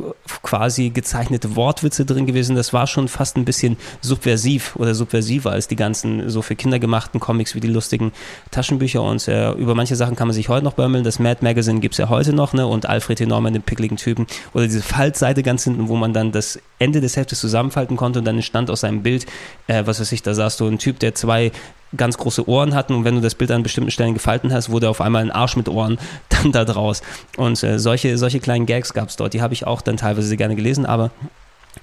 quasi 0.43 0.91
gezeichnete 0.91 1.57
Wortwitze 1.57 2.05
drin 2.05 2.27
gewesen. 2.27 2.57
Das 2.57 2.73
war 2.73 2.87
schon 2.87 3.09
fast 3.09 3.37
ein 3.37 3.45
bisschen 3.45 3.77
subversiv 4.01 4.77
oder 4.77 4.95
subversiver 4.95 5.51
als 5.51 5.69
die 5.69 5.77
ganzen 5.77 6.29
so 6.31 6.43
für 6.43 6.55
Kinder 6.55 6.79
gemachten 6.79 7.21
Comics 7.21 7.55
wie 7.55 7.61
die 7.61 7.69
lustigen 7.69 8.13
Taschenbücher. 8.51 9.03
Und 9.03 9.27
äh, 9.29 9.53
über 9.53 9.75
manche 9.75 9.97
Sachen 9.97 10.17
kann 10.17 10.29
man 10.29 10.35
sich 10.35 10.49
heute 10.49 10.65
noch 10.65 10.75
bömmeln. 10.75 11.05
Das 11.05 11.19
Mad 11.19 11.41
Magazine 11.43 11.81
gibt 11.81 11.95
es 11.95 11.99
ja 11.99 12.09
heute 12.09 12.33
noch, 12.33 12.53
ne? 12.53 12.67
Und 12.67 12.87
Alfred 12.87 13.21
Enorme, 13.21 13.51
den 13.53 13.63
pickligen 13.63 13.97
Typen. 13.97 14.27
Oder 14.53 14.65
diese 14.65 14.83
Faltseite 14.83 15.43
ganz 15.43 15.65
hinten, 15.65 15.89
wo 15.89 15.97
man 15.97 16.13
dann 16.13 16.33
das 16.33 16.59
Ende 16.79 17.01
des 17.01 17.17
Heftes 17.17 17.41
zusammenfalten 17.41 17.97
konnte 17.97 18.19
und 18.19 18.25
dann 18.25 18.37
entstand 18.37 18.71
aus 18.71 18.81
seinem 18.81 19.03
Bild, 19.03 19.27
äh, 19.67 19.83
was 19.87 20.01
weiß 20.01 20.13
ich, 20.13 20.23
da 20.23 20.35
saß 20.35 20.57
so 20.57 20.67
ein 20.67 20.79
Typ, 20.79 20.99
der 20.99 21.15
zwei 21.15 21.53
ganz 21.97 22.19
große 22.19 22.49
Ohren 22.49 22.75
hatten 22.75 22.95
und 22.95 23.05
wenn 23.05 23.15
du 23.15 23.21
das 23.21 23.35
Bild 23.35 23.51
an 23.51 23.63
bestimmten 23.63 23.91
Stellen 23.91 24.15
gefalten 24.15 24.53
hast, 24.53 24.71
wurde 24.71 24.89
auf 24.89 25.01
einmal 25.01 25.23
ein 25.23 25.31
Arsch 25.31 25.57
mit 25.57 25.69
Ohren 25.69 25.99
dann 26.29 26.53
da 26.53 26.65
draus. 26.65 27.03
Und 27.37 27.63
äh, 27.63 27.79
solche, 27.79 28.19
solche 28.19 28.41
kleinen 28.41 28.67
Gags 28.67 28.93
gab 28.93 29.09
es 29.09 29.17
dort, 29.17 29.35
die 29.35 29.43
habe 29.43 29.55
ich 29.55 29.67
auch 29.67 29.83
dann 29.83 29.97
teilweise 29.97 30.37
gerne 30.37 30.57
gelesen, 30.57 30.87
aber 30.87 31.11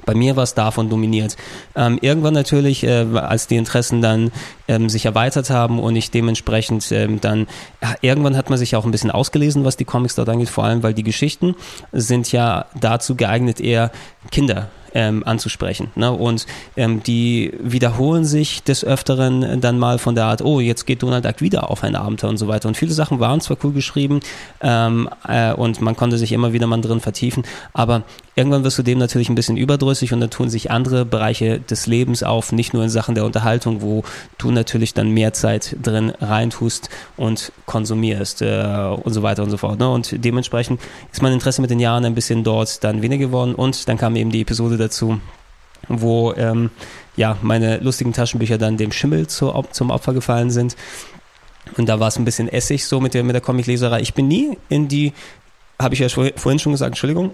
bei 0.06 0.16
mir 0.16 0.36
war 0.36 0.44
es 0.44 0.54
davon 0.54 0.90
dominiert. 0.90 1.36
Ähm, 1.76 2.00
irgendwann 2.02 2.34
natürlich, 2.34 2.84
äh, 2.84 3.06
als 3.16 3.48
die 3.48 3.58
Interessen 3.58 4.02
dann 4.02 4.32
ähm, 4.68 4.90
sich 4.90 5.06
erweitert 5.06 5.50
haben 5.50 5.80
und 5.80 5.96
ich 5.96 6.12
dementsprechend 6.12 6.92
ähm, 6.92 7.20
dann, 7.20 7.48
ja, 7.82 7.96
irgendwann 8.02 8.38
hat 8.38 8.50
man 8.50 8.58
sich 8.58 8.76
auch 8.76 8.86
ein 8.86 8.92
bisschen 8.92 9.12
ausgelesen, 9.12 9.66
was 9.66 9.78
die 9.78 9.86
Comics 9.86 10.16
dort 10.16 10.30
angeht, 10.30 10.50
vor 10.50 10.64
allem 10.64 10.82
weil 10.84 10.94
die 10.94 11.04
Geschichten 11.04 11.56
sind 11.92 12.32
ja 12.32 12.66
dazu 12.80 13.16
geeignet, 13.16 13.60
eher 13.60 13.92
Kinder 14.32 14.70
ähm, 14.94 15.24
anzusprechen. 15.26 15.92
Ne? 15.96 16.12
Und 16.12 16.46
ähm, 16.76 17.04
die 17.04 17.54
wiederholen 17.60 18.26
sich 18.26 18.64
des 18.64 18.84
Öfteren 18.84 19.62
dann 19.62 19.80
mal 19.80 19.98
von 19.98 20.16
der 20.16 20.26
Art, 20.26 20.42
oh, 20.42 20.60
jetzt 20.60 20.86
geht 20.86 21.04
Donald 21.04 21.26
Duck 21.26 21.42
wieder 21.42 21.70
auf 21.70 21.84
ein 21.84 21.96
Abenteuer 21.96 22.30
und 22.30 22.38
so 22.38 22.48
weiter. 22.48 22.68
Und 22.68 22.78
viele 22.78 22.92
Sachen 22.92 23.20
waren 23.20 23.42
zwar 23.42 23.58
cool 23.64 23.72
geschrieben 23.72 24.20
ähm, 24.62 25.10
äh, 25.28 25.54
und 25.54 25.82
man 25.82 25.96
konnte 25.96 26.18
sich 26.18 26.32
immer 26.32 26.54
wieder 26.54 26.68
mal 26.68 26.82
drin 26.82 27.00
vertiefen, 27.00 27.44
aber 27.74 28.04
irgendwann 28.36 28.64
wirst 28.64 28.78
du 28.78 28.84
dem 28.84 28.98
natürlich 28.98 29.30
ein 29.30 29.36
bisschen 29.36 29.58
überdrüssig 29.58 30.14
und 30.14 30.20
dann 30.20 30.30
tun 30.30 30.50
sich 30.50 30.72
andere 30.72 31.06
Bereiche 31.06 31.60
des 31.60 31.88
Lebens 31.88 32.24
auf, 32.24 32.52
nicht 32.52 32.74
nur 32.74 32.84
in 32.84 32.90
Sachen 32.90 33.16
der 33.16 33.26
Unterhaltung, 33.26 33.82
wo 33.82 34.04
du 34.38 34.52
natürlich 34.52 34.94
dann 34.94 35.10
mehr 35.10 35.34
Zeit 35.34 35.76
drin 35.82 36.12
reintust 36.22 36.90
und 37.18 37.52
konsumierst 37.66 38.42
äh, 38.42 38.96
und 39.04 39.14
so 39.14 39.24
weiter 39.24 39.44
und 39.44 39.50
so 39.50 39.58
fort. 39.58 39.80
Ne? 39.80 39.90
Und 39.90 40.24
dementsprechend 40.24 40.82
ist 41.12 41.22
mein 41.22 41.34
Interesse 41.34 41.62
mit 41.62 41.70
den 41.70 41.80
Jahren 41.80 42.06
ein 42.06 42.16
bisschen 42.16 42.44
dort 42.44 42.84
dann 42.84 43.02
weniger 43.02 43.28
geworden 43.28 43.56
und 43.56 43.88
dann 43.88 43.98
kam 43.98 44.16
eben 44.16 44.32
die 44.32 44.42
Episode 44.42 44.78
dazu, 44.82 45.20
wo 45.88 46.34
ähm, 46.34 46.70
ja 47.16 47.38
meine 47.42 47.78
lustigen 47.78 48.14
Taschenbücher 48.14 48.58
dann 48.58 48.78
dem 48.78 48.92
Schimmel 48.92 49.28
zu, 49.28 49.54
zum 49.72 49.90
Opfer 49.90 50.14
gefallen 50.14 50.52
sind. 50.52 50.76
Und 51.78 51.88
da 51.88 52.00
war 52.00 52.08
es 52.08 52.18
ein 52.18 52.26
bisschen 52.26 52.50
Essig 52.50 52.86
so 52.86 53.00
mit 53.00 53.14
der, 53.14 53.24
mit 53.24 53.34
der 53.34 53.42
Comicleserei. 53.42 54.02
Ich 54.02 54.14
bin 54.14 54.28
nie 54.28 54.58
in 54.70 54.88
die, 54.88 55.14
habe 55.82 55.94
ich 55.94 56.00
ja 56.00 56.10
vorhin 56.10 56.60
schon 56.60 56.74
gesagt, 56.74 56.90
Entschuldigung, 56.90 57.32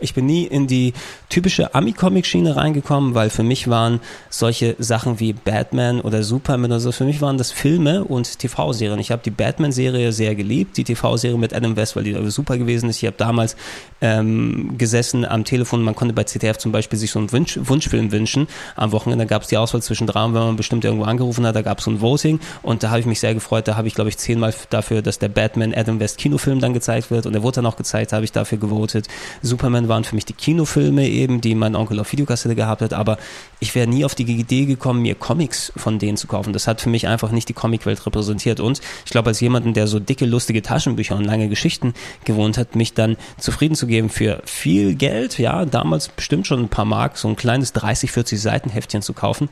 ich 0.00 0.14
bin 0.14 0.26
nie 0.26 0.44
in 0.44 0.66
die 0.66 0.92
typische 1.28 1.74
Ami-Comic-Schiene 1.74 2.56
reingekommen, 2.56 3.14
weil 3.14 3.30
für 3.30 3.42
mich 3.42 3.68
waren 3.68 4.00
solche 4.28 4.76
Sachen 4.78 5.20
wie 5.20 5.32
Batman 5.32 6.00
oder 6.00 6.22
Superman 6.22 6.72
oder 6.72 6.80
so, 6.80 6.92
für 6.92 7.04
mich 7.04 7.20
waren 7.20 7.38
das 7.38 7.52
Filme 7.52 8.04
und 8.04 8.38
TV-Serien. 8.38 8.98
Ich 8.98 9.10
habe 9.10 9.22
die 9.24 9.30
Batman-Serie 9.30 10.12
sehr 10.12 10.34
geliebt, 10.34 10.76
die 10.76 10.84
TV-Serie 10.84 11.38
mit 11.38 11.54
Adam 11.54 11.76
West, 11.76 11.96
weil 11.96 12.04
die 12.04 12.30
super 12.30 12.58
gewesen 12.58 12.88
ist. 12.88 12.96
Ich 12.98 13.06
habe 13.06 13.16
damals 13.16 13.56
ähm, 14.00 14.76
gesessen 14.78 15.24
am 15.24 15.44
Telefon, 15.44 15.82
man 15.82 15.94
konnte 15.94 16.14
bei 16.14 16.24
CTF 16.24 16.58
zum 16.58 16.72
Beispiel 16.72 16.98
sich 16.98 17.10
so 17.10 17.18
einen 17.18 17.32
Wunsch, 17.32 17.58
Wunschfilm 17.62 18.12
wünschen. 18.12 18.48
Am 18.76 18.92
Wochenende 18.92 19.26
gab 19.26 19.42
es 19.42 19.48
die 19.48 19.56
Auswahl 19.56 19.82
zwischen 19.82 20.06
drei 20.06 20.24
und 20.24 20.34
wenn 20.34 20.42
man 20.42 20.56
bestimmt 20.56 20.84
irgendwo 20.84 21.04
angerufen 21.04 21.46
hat, 21.46 21.54
da 21.54 21.62
gab 21.62 21.78
es 21.78 21.84
so 21.84 21.90
ein 21.90 22.00
Voting 22.00 22.40
und 22.62 22.82
da 22.82 22.90
habe 22.90 23.00
ich 23.00 23.06
mich 23.06 23.20
sehr 23.20 23.34
gefreut. 23.34 23.68
Da 23.68 23.76
habe 23.76 23.88
ich, 23.88 23.94
glaube 23.94 24.08
ich, 24.08 24.18
zehnmal 24.18 24.54
dafür, 24.70 25.02
dass 25.02 25.18
der 25.18 25.28
Batman 25.28 25.74
Adam 25.74 26.00
West 26.00 26.18
Kinofilm 26.18 26.60
dann 26.60 26.72
gezeigt 26.72 27.10
wird 27.10 27.26
und 27.26 27.32
der 27.32 27.42
wurde 27.42 27.56
dann 27.56 27.66
auch 27.66 27.76
gezeigt, 27.76 28.12
habe 28.12 28.24
ich 28.24 28.32
dafür 28.32 28.58
gewotet. 28.58 29.08
Superman 29.42 29.88
waren 29.90 30.04
für 30.04 30.14
mich 30.14 30.24
die 30.24 30.32
Kinofilme 30.32 31.06
eben, 31.06 31.42
die 31.42 31.54
mein 31.54 31.76
Onkel 31.76 32.00
auf 32.00 32.10
Videokassette 32.10 32.54
gehabt 32.54 32.80
hat, 32.80 32.94
aber 32.94 33.18
ich 33.58 33.74
wäre 33.74 33.86
nie 33.86 34.06
auf 34.06 34.14
die 34.14 34.22
Idee 34.22 34.64
gekommen, 34.64 35.02
mir 35.02 35.14
Comics 35.14 35.70
von 35.76 35.98
denen 35.98 36.16
zu 36.16 36.26
kaufen. 36.26 36.54
Das 36.54 36.66
hat 36.66 36.80
für 36.80 36.88
mich 36.88 37.06
einfach 37.06 37.30
nicht 37.30 37.50
die 37.50 37.52
Comicwelt 37.52 38.06
repräsentiert 38.06 38.58
und 38.60 38.80
ich 39.04 39.10
glaube, 39.10 39.28
als 39.28 39.40
jemanden, 39.40 39.74
der 39.74 39.86
so 39.86 40.00
dicke, 40.00 40.24
lustige 40.24 40.62
Taschenbücher 40.62 41.14
und 41.14 41.24
lange 41.24 41.50
Geschichten 41.50 41.92
gewohnt 42.24 42.56
hat, 42.56 42.74
mich 42.74 42.94
dann 42.94 43.18
zufrieden 43.38 43.74
zu 43.74 43.86
geben 43.86 44.08
für 44.08 44.40
viel 44.46 44.94
Geld, 44.94 45.38
ja, 45.38 45.66
damals 45.66 46.08
bestimmt 46.08 46.46
schon 46.46 46.60
ein 46.60 46.68
paar 46.70 46.86
Mark, 46.86 47.18
so 47.18 47.28
ein 47.28 47.36
kleines 47.36 47.74
30, 47.74 48.10
40 48.10 48.40
Seiten 48.40 48.70
Heftchen 48.70 49.02
zu 49.02 49.12
kaufen, 49.12 49.50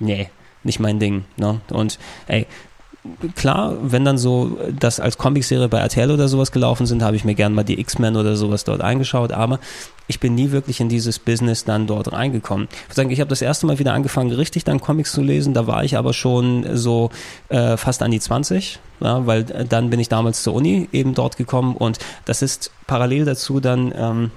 nee, 0.00 0.30
nicht 0.64 0.80
mein 0.80 0.98
Ding. 0.98 1.24
Ne? 1.36 1.60
Und 1.70 1.98
ey, 2.26 2.46
klar, 3.34 3.76
wenn 3.82 4.04
dann 4.04 4.18
so 4.18 4.58
das 4.78 5.00
als 5.00 5.18
Comicserie 5.18 5.68
bei 5.68 5.78
RTL 5.78 6.10
oder 6.10 6.28
sowas 6.28 6.52
gelaufen 6.52 6.86
sind, 6.86 7.02
habe 7.02 7.16
ich 7.16 7.24
mir 7.24 7.34
gern 7.34 7.52
mal 7.52 7.62
die 7.62 7.78
X-Men 7.80 8.16
oder 8.16 8.36
sowas 8.36 8.64
dort 8.64 8.80
eingeschaut, 8.80 9.32
aber 9.32 9.60
ich 10.06 10.20
bin 10.20 10.34
nie 10.34 10.50
wirklich 10.50 10.80
in 10.80 10.88
dieses 10.88 11.18
Business 11.18 11.64
dann 11.64 11.86
dort 11.86 12.12
reingekommen. 12.12 12.68
Ich 12.70 12.88
würde 12.88 12.94
sagen, 12.94 13.10
ich 13.10 13.20
habe 13.20 13.28
das 13.28 13.42
erste 13.42 13.66
Mal 13.66 13.78
wieder 13.78 13.92
angefangen, 13.92 14.32
richtig 14.32 14.64
dann 14.64 14.80
Comics 14.80 15.12
zu 15.12 15.22
lesen, 15.22 15.54
da 15.54 15.66
war 15.66 15.84
ich 15.84 15.96
aber 15.96 16.12
schon 16.12 16.76
so 16.76 17.10
äh, 17.48 17.76
fast 17.76 18.02
an 18.02 18.10
die 18.10 18.20
20, 18.20 18.78
ja, 19.00 19.26
weil 19.26 19.44
dann 19.44 19.90
bin 19.90 20.00
ich 20.00 20.08
damals 20.08 20.42
zur 20.42 20.54
Uni 20.54 20.88
eben 20.92 21.14
dort 21.14 21.36
gekommen. 21.36 21.76
Und 21.76 21.98
das 22.24 22.42
ist 22.42 22.70
parallel 22.86 23.24
dazu 23.24 23.60
dann 23.60 23.92
ähm, 23.96 24.30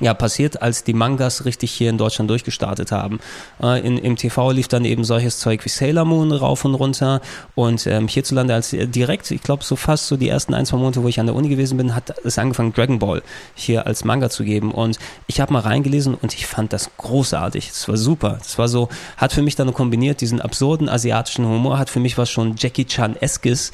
ja, 0.00 0.14
passiert, 0.14 0.62
als 0.62 0.84
die 0.84 0.92
Mangas 0.92 1.44
richtig 1.44 1.72
hier 1.72 1.90
in 1.90 1.98
Deutschland 1.98 2.30
durchgestartet 2.30 2.92
haben. 2.92 3.18
Äh, 3.60 3.84
in, 3.84 3.98
Im 3.98 4.16
TV 4.16 4.52
lief 4.52 4.68
dann 4.68 4.84
eben 4.84 5.02
solches 5.04 5.38
Zeug 5.38 5.64
wie 5.64 5.68
Sailor 5.68 6.04
Moon 6.04 6.30
rauf 6.30 6.64
und 6.64 6.74
runter 6.74 7.20
und 7.54 7.86
ähm, 7.86 8.06
hierzulande 8.06 8.54
als 8.54 8.72
äh, 8.72 8.86
direkt, 8.86 9.30
ich 9.30 9.42
glaube 9.42 9.64
so 9.64 9.76
fast 9.76 10.06
so 10.06 10.16
die 10.16 10.28
ersten 10.28 10.54
ein, 10.54 10.66
zwei 10.66 10.76
Monate, 10.76 11.02
wo 11.02 11.08
ich 11.08 11.18
an 11.18 11.26
der 11.26 11.34
Uni 11.34 11.48
gewesen 11.48 11.76
bin, 11.76 11.94
hat 11.94 12.14
es 12.24 12.38
angefangen 12.38 12.72
Dragon 12.72 12.98
Ball 12.98 13.22
hier 13.54 13.86
als 13.86 14.04
Manga 14.04 14.30
zu 14.30 14.44
geben 14.44 14.70
und 14.70 14.98
ich 15.26 15.40
habe 15.40 15.52
mal 15.52 15.60
reingelesen 15.60 16.14
und 16.14 16.34
ich 16.34 16.46
fand 16.46 16.72
das 16.72 16.90
großartig. 16.96 17.70
Es 17.70 17.88
war 17.88 17.96
super. 17.96 18.36
Das 18.38 18.58
war 18.58 18.68
so, 18.68 18.88
hat 19.16 19.32
für 19.32 19.42
mich 19.42 19.56
dann 19.56 19.72
kombiniert 19.74 20.20
diesen 20.20 20.40
absurden 20.40 20.88
asiatischen 20.88 21.46
Humor, 21.46 21.78
hat 21.78 21.90
für 21.90 22.00
mich 22.00 22.18
was 22.18 22.30
schon 22.30 22.54
Jackie 22.56 22.84
Chan-eskes, 22.84 23.72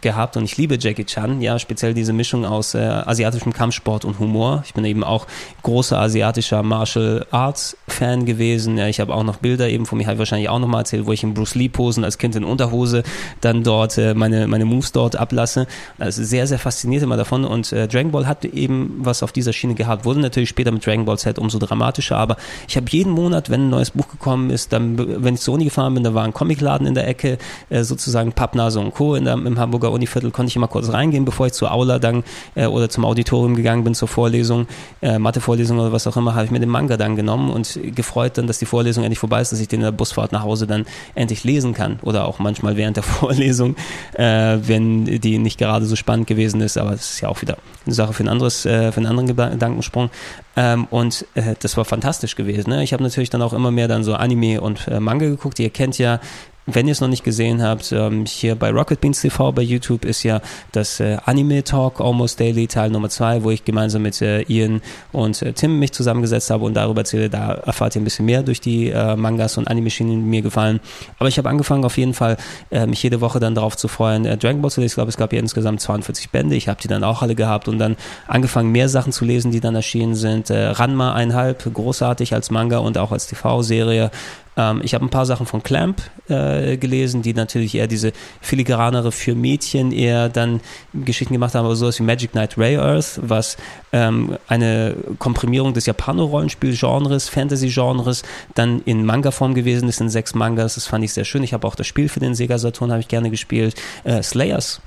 gehabt 0.00 0.36
und 0.36 0.44
ich 0.44 0.56
liebe 0.56 0.76
Jackie 0.78 1.04
Chan, 1.04 1.40
ja, 1.40 1.58
speziell 1.58 1.94
diese 1.94 2.12
Mischung 2.12 2.44
aus 2.44 2.74
äh, 2.74 2.78
asiatischem 2.78 3.52
Kampfsport 3.52 4.04
und 4.04 4.18
Humor. 4.18 4.62
Ich 4.66 4.74
bin 4.74 4.84
eben 4.84 5.04
auch 5.04 5.26
großer 5.62 5.98
asiatischer 5.98 6.62
Martial 6.62 7.26
Arts 7.30 7.76
Fan 7.96 8.26
gewesen. 8.26 8.76
Ja, 8.76 8.88
ich 8.88 9.00
habe 9.00 9.14
auch 9.14 9.22
noch 9.22 9.36
Bilder 9.36 9.68
eben 9.68 9.86
von 9.86 9.98
mir, 9.98 10.06
habe 10.06 10.18
wahrscheinlich 10.18 10.48
auch 10.48 10.58
noch 10.58 10.68
mal 10.68 10.80
erzählt, 10.80 11.06
wo 11.06 11.12
ich 11.12 11.22
in 11.22 11.34
Bruce 11.34 11.54
Lee 11.54 11.68
Posen 11.68 12.04
als 12.04 12.18
Kind 12.18 12.36
in 12.36 12.44
Unterhose 12.44 13.02
dann 13.40 13.62
dort 13.62 13.96
äh, 13.98 14.14
meine, 14.14 14.46
meine 14.46 14.64
Moves 14.64 14.92
dort 14.92 15.16
ablasse. 15.16 15.66
Also 15.98 16.24
sehr, 16.24 16.46
sehr 16.46 16.58
fasziniert 16.58 17.02
immer 17.02 17.16
davon 17.16 17.44
und 17.44 17.72
äh, 17.72 17.88
Dragon 17.88 18.10
Ball 18.10 18.26
hat 18.26 18.44
eben 18.44 18.96
was 18.98 19.22
auf 19.22 19.32
dieser 19.32 19.52
Schiene 19.52 19.74
gehabt, 19.74 20.04
wurde 20.04 20.20
natürlich 20.20 20.48
später 20.48 20.72
mit 20.72 20.84
Dragon 20.84 21.04
Ball 21.04 21.18
Z 21.18 21.38
umso 21.38 21.58
dramatischer, 21.58 22.16
aber 22.16 22.36
ich 22.68 22.76
habe 22.76 22.86
jeden 22.90 23.12
Monat, 23.12 23.50
wenn 23.50 23.66
ein 23.66 23.70
neues 23.70 23.92
Buch 23.92 24.08
gekommen 24.08 24.50
ist, 24.50 24.72
dann, 24.72 25.24
wenn 25.24 25.34
ich 25.34 25.40
zur 25.40 25.54
Uni 25.54 25.64
gefahren 25.64 25.94
bin, 25.94 26.04
da 26.04 26.12
war 26.12 26.24
ein 26.24 26.34
Comicladen 26.34 26.86
in 26.86 26.94
der 26.94 27.08
Ecke, 27.08 27.38
äh, 27.70 27.82
sozusagen 27.82 28.32
Pappnase 28.32 28.80
und 28.80 28.92
Co. 28.92 29.14
In 29.14 29.24
der, 29.24 29.34
im 29.34 29.58
Hamburger 29.58 29.76
Hamburger 29.76 29.92
Univiertel 29.92 30.30
konnte 30.30 30.48
ich 30.48 30.56
immer 30.56 30.68
kurz 30.68 30.92
reingehen, 30.92 31.24
bevor 31.24 31.46
ich 31.46 31.52
zur 31.52 31.70
Aula 31.70 31.98
dann 31.98 32.24
äh, 32.54 32.66
oder 32.66 32.88
zum 32.88 33.04
Auditorium 33.04 33.56
gegangen 33.56 33.84
bin 33.84 33.94
zur 33.94 34.08
Vorlesung, 34.08 34.66
äh, 35.02 35.18
Mathevorlesung 35.18 35.78
oder 35.78 35.92
was 35.92 36.06
auch 36.06 36.16
immer, 36.16 36.34
habe 36.34 36.46
ich 36.46 36.50
mir 36.50 36.60
den 36.60 36.68
Manga 36.68 36.96
dann 36.96 37.14
genommen 37.14 37.50
und 37.50 37.78
gefreut 37.92 38.38
dann, 38.38 38.46
dass 38.46 38.58
die 38.58 38.66
Vorlesung 38.66 39.04
endlich 39.04 39.18
vorbei 39.18 39.40
ist, 39.40 39.52
dass 39.52 39.60
ich 39.60 39.68
den 39.68 39.80
in 39.80 39.84
der 39.84 39.92
Busfahrt 39.92 40.32
nach 40.32 40.42
Hause 40.42 40.66
dann 40.66 40.86
endlich 41.14 41.44
lesen 41.44 41.74
kann 41.74 41.98
oder 42.02 42.26
auch 42.26 42.38
manchmal 42.38 42.76
während 42.76 42.96
der 42.96 43.02
Vorlesung, 43.04 43.76
äh, 44.14 44.58
wenn 44.62 45.04
die 45.04 45.38
nicht 45.38 45.58
gerade 45.58 45.86
so 45.86 45.96
spannend 45.96 46.26
gewesen 46.26 46.60
ist, 46.60 46.78
aber 46.78 46.92
das 46.92 47.12
ist 47.12 47.20
ja 47.20 47.28
auch 47.28 47.42
wieder 47.42 47.58
eine 47.84 47.94
Sache 47.94 48.12
für 48.12 48.24
ein 48.24 48.28
anderes, 48.28 48.66
äh, 48.66 48.92
für 48.92 48.98
einen 48.98 49.06
anderen 49.06 49.28
Gedankensprung. 49.28 50.10
Ähm, 50.56 50.86
und 50.90 51.26
äh, 51.34 51.54
das 51.60 51.76
war 51.76 51.84
fantastisch 51.84 52.34
gewesen. 52.34 52.70
Ne? 52.70 52.82
Ich 52.82 52.92
habe 52.92 53.02
natürlich 53.02 53.30
dann 53.30 53.42
auch 53.42 53.52
immer 53.52 53.70
mehr 53.70 53.88
dann 53.88 54.04
so 54.04 54.14
Anime 54.14 54.60
und 54.60 54.88
äh, 54.88 55.00
Manga 55.00 55.26
geguckt. 55.26 55.58
Ihr 55.58 55.70
kennt 55.70 55.98
ja 55.98 56.20
wenn 56.66 56.86
ihr 56.88 56.92
es 56.92 57.00
noch 57.00 57.08
nicht 57.08 57.22
gesehen 57.24 57.62
habt, 57.62 57.92
ähm, 57.92 58.26
hier 58.26 58.56
bei 58.56 58.70
Rocket 58.70 59.00
Beans 59.00 59.20
TV 59.20 59.52
bei 59.52 59.62
YouTube 59.62 60.04
ist 60.04 60.24
ja 60.24 60.40
das 60.72 60.98
äh, 60.98 61.16
Anime 61.24 61.62
Talk 61.62 62.00
Almost 62.00 62.40
Daily 62.40 62.66
Teil 62.66 62.90
Nummer 62.90 63.08
2, 63.08 63.44
wo 63.44 63.50
ich 63.50 63.64
gemeinsam 63.64 64.02
mit 64.02 64.20
äh, 64.20 64.42
Ian 64.42 64.82
und 65.12 65.40
äh, 65.42 65.52
Tim 65.52 65.78
mich 65.78 65.92
zusammengesetzt 65.92 66.50
habe 66.50 66.64
und 66.64 66.74
darüber 66.74 67.02
erzähle. 67.02 67.30
Da 67.30 67.54
erfahrt 67.54 67.94
ihr 67.94 68.02
ein 68.02 68.04
bisschen 68.04 68.26
mehr 68.26 68.42
durch 68.42 68.60
die 68.60 68.90
äh, 68.90 69.14
Mangas 69.14 69.56
und 69.58 69.68
Anime-Schienen, 69.68 70.10
die 70.10 70.16
mir 70.16 70.42
gefallen. 70.42 70.80
Aber 71.18 71.28
ich 71.28 71.38
habe 71.38 71.48
angefangen 71.48 71.84
auf 71.84 71.96
jeden 71.98 72.14
Fall, 72.14 72.36
äh, 72.70 72.86
mich 72.86 73.02
jede 73.02 73.20
Woche 73.20 73.38
dann 73.38 73.54
darauf 73.54 73.76
zu 73.76 73.86
freuen, 73.86 74.24
äh, 74.24 74.36
Dragon 74.36 74.60
Ball 74.60 74.70
zu 74.70 74.80
lesen. 74.80 74.92
Ich 74.92 74.96
glaube, 74.96 75.10
es 75.10 75.16
gab 75.16 75.32
ja 75.32 75.38
insgesamt 75.38 75.80
42 75.80 76.30
Bände. 76.30 76.56
Ich 76.56 76.68
habe 76.68 76.80
die 76.82 76.88
dann 76.88 77.04
auch 77.04 77.22
alle 77.22 77.36
gehabt 77.36 77.68
und 77.68 77.78
dann 77.78 77.96
angefangen, 78.26 78.72
mehr 78.72 78.88
Sachen 78.88 79.12
zu 79.12 79.24
lesen, 79.24 79.52
die 79.52 79.60
dann 79.60 79.76
erschienen 79.76 80.16
sind. 80.16 80.50
Äh, 80.50 80.66
Ranma 80.66 81.14
einhalb, 81.14 81.72
großartig 81.72 82.34
als 82.34 82.50
Manga 82.50 82.78
und 82.78 82.98
auch 82.98 83.12
als 83.12 83.28
TV-Serie. 83.28 84.10
Ähm, 84.56 84.80
ich 84.82 84.94
habe 84.94 85.04
ein 85.04 85.10
paar 85.10 85.26
Sachen 85.26 85.46
von 85.46 85.62
Clamp 85.62 86.02
äh, 86.28 86.76
gelesen, 86.76 87.22
die 87.22 87.34
natürlich 87.34 87.74
eher 87.74 87.86
diese 87.86 88.12
filigranere 88.40 89.12
für 89.12 89.34
Mädchen 89.34 89.92
eher 89.92 90.28
dann 90.28 90.60
Geschichten 90.94 91.34
gemacht 91.34 91.54
haben, 91.54 91.64
aber 91.64 91.76
sowas 91.76 91.98
wie 91.98 92.04
Magic 92.04 92.32
Knight 92.32 92.56
Ray 92.58 92.76
Earth, 92.76 93.20
was 93.22 93.56
ähm, 93.92 94.36
eine 94.48 94.96
Komprimierung 95.18 95.74
des 95.74 95.86
Japano-Rollenspiel-Genres, 95.86 97.28
Fantasy-Genres, 97.28 98.22
dann 98.54 98.82
in 98.84 99.04
Manga-Form 99.04 99.54
gewesen 99.54 99.88
ist, 99.88 100.00
in 100.00 100.08
sechs 100.08 100.34
Mangas. 100.34 100.74
Das 100.74 100.86
fand 100.86 101.04
ich 101.04 101.12
sehr 101.12 101.24
schön. 101.24 101.42
Ich 101.42 101.52
habe 101.52 101.66
auch 101.66 101.74
das 101.74 101.86
Spiel 101.86 102.08
für 102.08 102.20
den 102.20 102.34
Sega 102.34 102.58
Saturn 102.58 102.90
habe 102.90 103.00
ich 103.00 103.08
gerne 103.08 103.30
gespielt. 103.30 103.74
Äh, 104.04 104.22
Slayers 104.22 104.80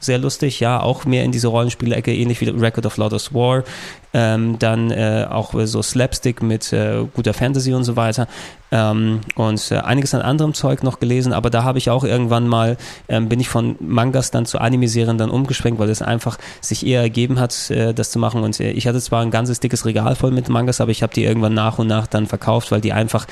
sehr 0.00 0.18
lustig, 0.18 0.60
ja, 0.60 0.80
auch 0.80 1.04
mehr 1.04 1.24
in 1.24 1.32
diese 1.32 1.48
Rollenspielecke, 1.48 2.14
ähnlich 2.14 2.40
wie 2.40 2.48
Record 2.48 2.86
of 2.86 2.96
Lotus 2.96 3.34
War. 3.34 3.64
Ähm, 4.12 4.58
dann 4.58 4.90
äh, 4.90 5.26
auch 5.28 5.52
so 5.64 5.82
Slapstick 5.82 6.42
mit 6.42 6.72
äh, 6.72 7.04
guter 7.14 7.34
Fantasy 7.34 7.74
und 7.74 7.84
so 7.84 7.96
weiter. 7.96 8.28
Ähm, 8.72 9.20
und 9.34 9.70
äh, 9.70 9.76
einiges 9.76 10.14
an 10.14 10.22
anderem 10.22 10.54
Zeug 10.54 10.82
noch 10.82 11.00
gelesen, 11.00 11.32
aber 11.32 11.50
da 11.50 11.64
habe 11.64 11.78
ich 11.78 11.90
auch 11.90 12.02
irgendwann 12.02 12.48
mal, 12.48 12.78
ähm, 13.08 13.28
bin 13.28 13.40
ich 13.40 13.48
von 13.48 13.76
Mangas 13.78 14.30
dann 14.30 14.46
zu 14.46 14.58
Anime-Serien 14.58 15.18
dann 15.18 15.30
umgeschwenkt, 15.30 15.78
weil 15.78 15.90
es 15.90 16.02
einfach 16.02 16.38
sich 16.60 16.86
eher 16.86 17.02
ergeben 17.02 17.38
hat, 17.38 17.70
äh, 17.70 17.92
das 17.92 18.10
zu 18.10 18.18
machen. 18.18 18.42
Und 18.42 18.58
äh, 18.58 18.70
ich 18.70 18.86
hatte 18.86 19.00
zwar 19.00 19.22
ein 19.22 19.30
ganzes 19.30 19.60
dickes 19.60 19.84
Regal 19.84 20.16
voll 20.16 20.30
mit 20.30 20.48
Mangas, 20.48 20.80
aber 20.80 20.90
ich 20.90 21.02
habe 21.02 21.12
die 21.12 21.24
irgendwann 21.24 21.54
nach 21.54 21.78
und 21.78 21.86
nach 21.86 22.06
dann 22.06 22.26
verkauft, 22.26 22.72
weil 22.72 22.80
die 22.80 22.92
einfach 22.92 23.26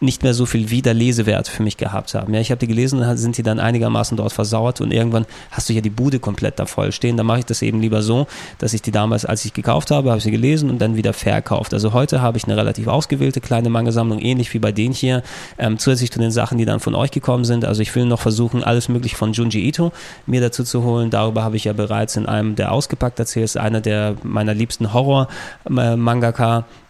nicht 0.00 0.22
mehr 0.22 0.34
so 0.34 0.44
viel 0.46 0.70
Wiederlesewert 0.70 1.48
für 1.48 1.62
mich 1.62 1.76
gehabt 1.76 2.14
haben. 2.14 2.34
Ja, 2.34 2.40
ich 2.40 2.50
habe 2.50 2.58
die 2.58 2.66
gelesen 2.66 3.16
sind 3.16 3.38
die 3.38 3.42
dann 3.42 3.58
einigermaßen 3.58 4.16
dort 4.16 4.32
versauert 4.32 4.80
und 4.80 4.92
irgendwann 4.92 5.24
hast 5.50 5.68
du 5.68 5.72
ja 5.72 5.80
die 5.80 5.90
Bude 5.90 6.18
komplett 6.18 6.58
da 6.58 6.66
voll 6.66 6.92
stehen. 6.92 7.16
Da 7.16 7.22
mache 7.22 7.40
ich 7.40 7.44
das 7.46 7.62
eben 7.62 7.80
lieber 7.80 8.02
so, 8.02 8.26
dass 8.58 8.74
ich 8.74 8.82
die 8.82 8.90
damals, 8.90 9.24
als 9.24 9.44
ich 9.44 9.54
gekauft 9.54 9.90
habe, 9.90 10.10
habe 10.10 10.18
ich 10.18 10.24
sie 10.24 10.30
gelesen 10.30 10.68
und 10.68 10.78
dann 10.80 10.96
wieder 10.96 11.12
verkauft. 11.12 11.72
Also 11.72 11.92
heute 11.92 12.20
habe 12.20 12.36
ich 12.38 12.44
eine 12.44 12.56
relativ 12.56 12.86
ausgewählte 12.86 13.40
kleine 13.40 13.70
Mangelsammlung, 13.70 14.18
ähnlich 14.20 14.52
wie 14.52 14.58
bei 14.58 14.72
denen 14.72 14.94
hier, 14.94 15.22
ähm, 15.58 15.78
zusätzlich 15.78 16.10
zu 16.12 16.18
den 16.18 16.30
Sachen, 16.30 16.58
die 16.58 16.64
dann 16.64 16.80
von 16.80 16.94
euch 16.94 17.10
gekommen 17.10 17.44
sind. 17.44 17.64
Also 17.64 17.80
ich 17.82 17.94
will 17.94 18.04
noch 18.04 18.20
versuchen, 18.20 18.62
alles 18.62 18.88
mögliche 18.88 19.16
von 19.16 19.32
Junji 19.32 19.66
Ito 19.68 19.92
mir 20.26 20.40
dazu 20.40 20.64
zu 20.64 20.82
holen. 20.84 21.10
Darüber 21.10 21.44
habe 21.44 21.56
ich 21.56 21.64
ja 21.64 21.72
bereits 21.72 22.16
in 22.16 22.26
einem 22.26 22.56
der 22.56 22.72
ausgepackt 22.72 23.18
erzählt, 23.18 23.44
ist 23.44 23.56
einer 23.56 23.80
der 23.80 24.16
meiner 24.22 24.54
liebsten 24.54 24.92
Horror-Mangaka. 24.92 26.58
Äh, 26.58 26.83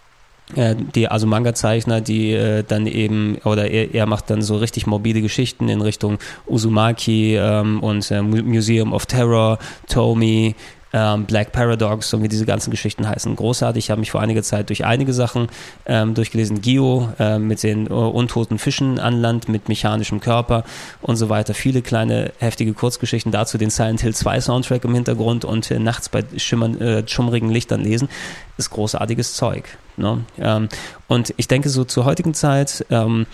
die 0.51 1.09
also 1.09 1.27
Manga-Zeichner, 1.27 2.01
die 2.01 2.33
äh, 2.33 2.65
dann 2.65 2.87
eben, 2.87 3.39
oder 3.45 3.71
er, 3.71 3.95
er 3.95 4.07
macht 4.07 4.29
dann 4.29 4.43
so 4.43 4.57
richtig 4.57 4.87
morbide 4.87 5.23
Geschichten 5.23 5.69
in 5.69 5.81
Richtung 5.81 6.19
Uzumaki 6.47 7.37
ähm, 7.37 7.83
und 7.83 8.11
äh, 8.11 8.21
Museum 8.21 8.93
of 8.93 9.07
Terror, 9.07 9.59
Tomi, 9.89 10.55
ähm, 10.95 11.27
Black 11.27 11.51
Paradox 11.51 12.15
und 12.15 12.23
wie 12.23 12.29
diese 12.29 12.47
ganzen 12.47 12.71
Geschichten 12.71 13.07
heißen. 13.09 13.35
Großartig. 13.35 13.85
Ich 13.87 13.91
habe 13.91 13.99
mich 13.99 14.13
vor 14.13 14.21
einiger 14.21 14.45
Zeit 14.45 14.69
durch 14.69 14.85
einige 14.85 15.13
Sachen 15.13 15.49
ähm, 15.87 16.15
durchgelesen. 16.15 16.63
Gio 16.63 17.09
äh, 17.19 17.39
mit 17.41 17.65
den 17.65 17.91
uh, 17.91 18.09
untoten 18.09 18.59
Fischen 18.59 19.01
an 19.01 19.21
Land, 19.21 19.49
mit 19.49 19.69
mechanischem 19.69 20.21
Körper 20.21 20.63
und 21.03 21.17
so 21.17 21.29
weiter. 21.29 21.53
Viele 21.53 21.83
kleine, 21.83 22.33
heftige 22.39 22.73
Kurzgeschichten. 22.73 23.33
Dazu 23.33 23.59
den 23.59 23.71
Silent 23.71 24.03
Hill 24.03 24.15
2 24.15 24.41
Soundtrack 24.41 24.85
im 24.85 24.95
Hintergrund 24.95 25.45
und 25.45 25.69
äh, 25.73 25.81
nachts 25.81 26.09
bei 26.09 26.23
schimmern, 26.37 26.81
äh, 26.81 27.07
schummrigen 27.09 27.51
Lichtern 27.51 27.81
lesen. 27.81 28.09
Ist 28.57 28.71
großartiges 28.71 29.35
Zeug. 29.35 29.65
Ne? 29.97 30.25
Ähm, 30.39 30.69
und 31.09 31.35
ich 31.37 31.49
denke, 31.49 31.71
so 31.71 31.83
zur 31.85 32.05
heutigen 32.05 32.35
Zeit 32.35 32.87
ähm, 32.91 33.27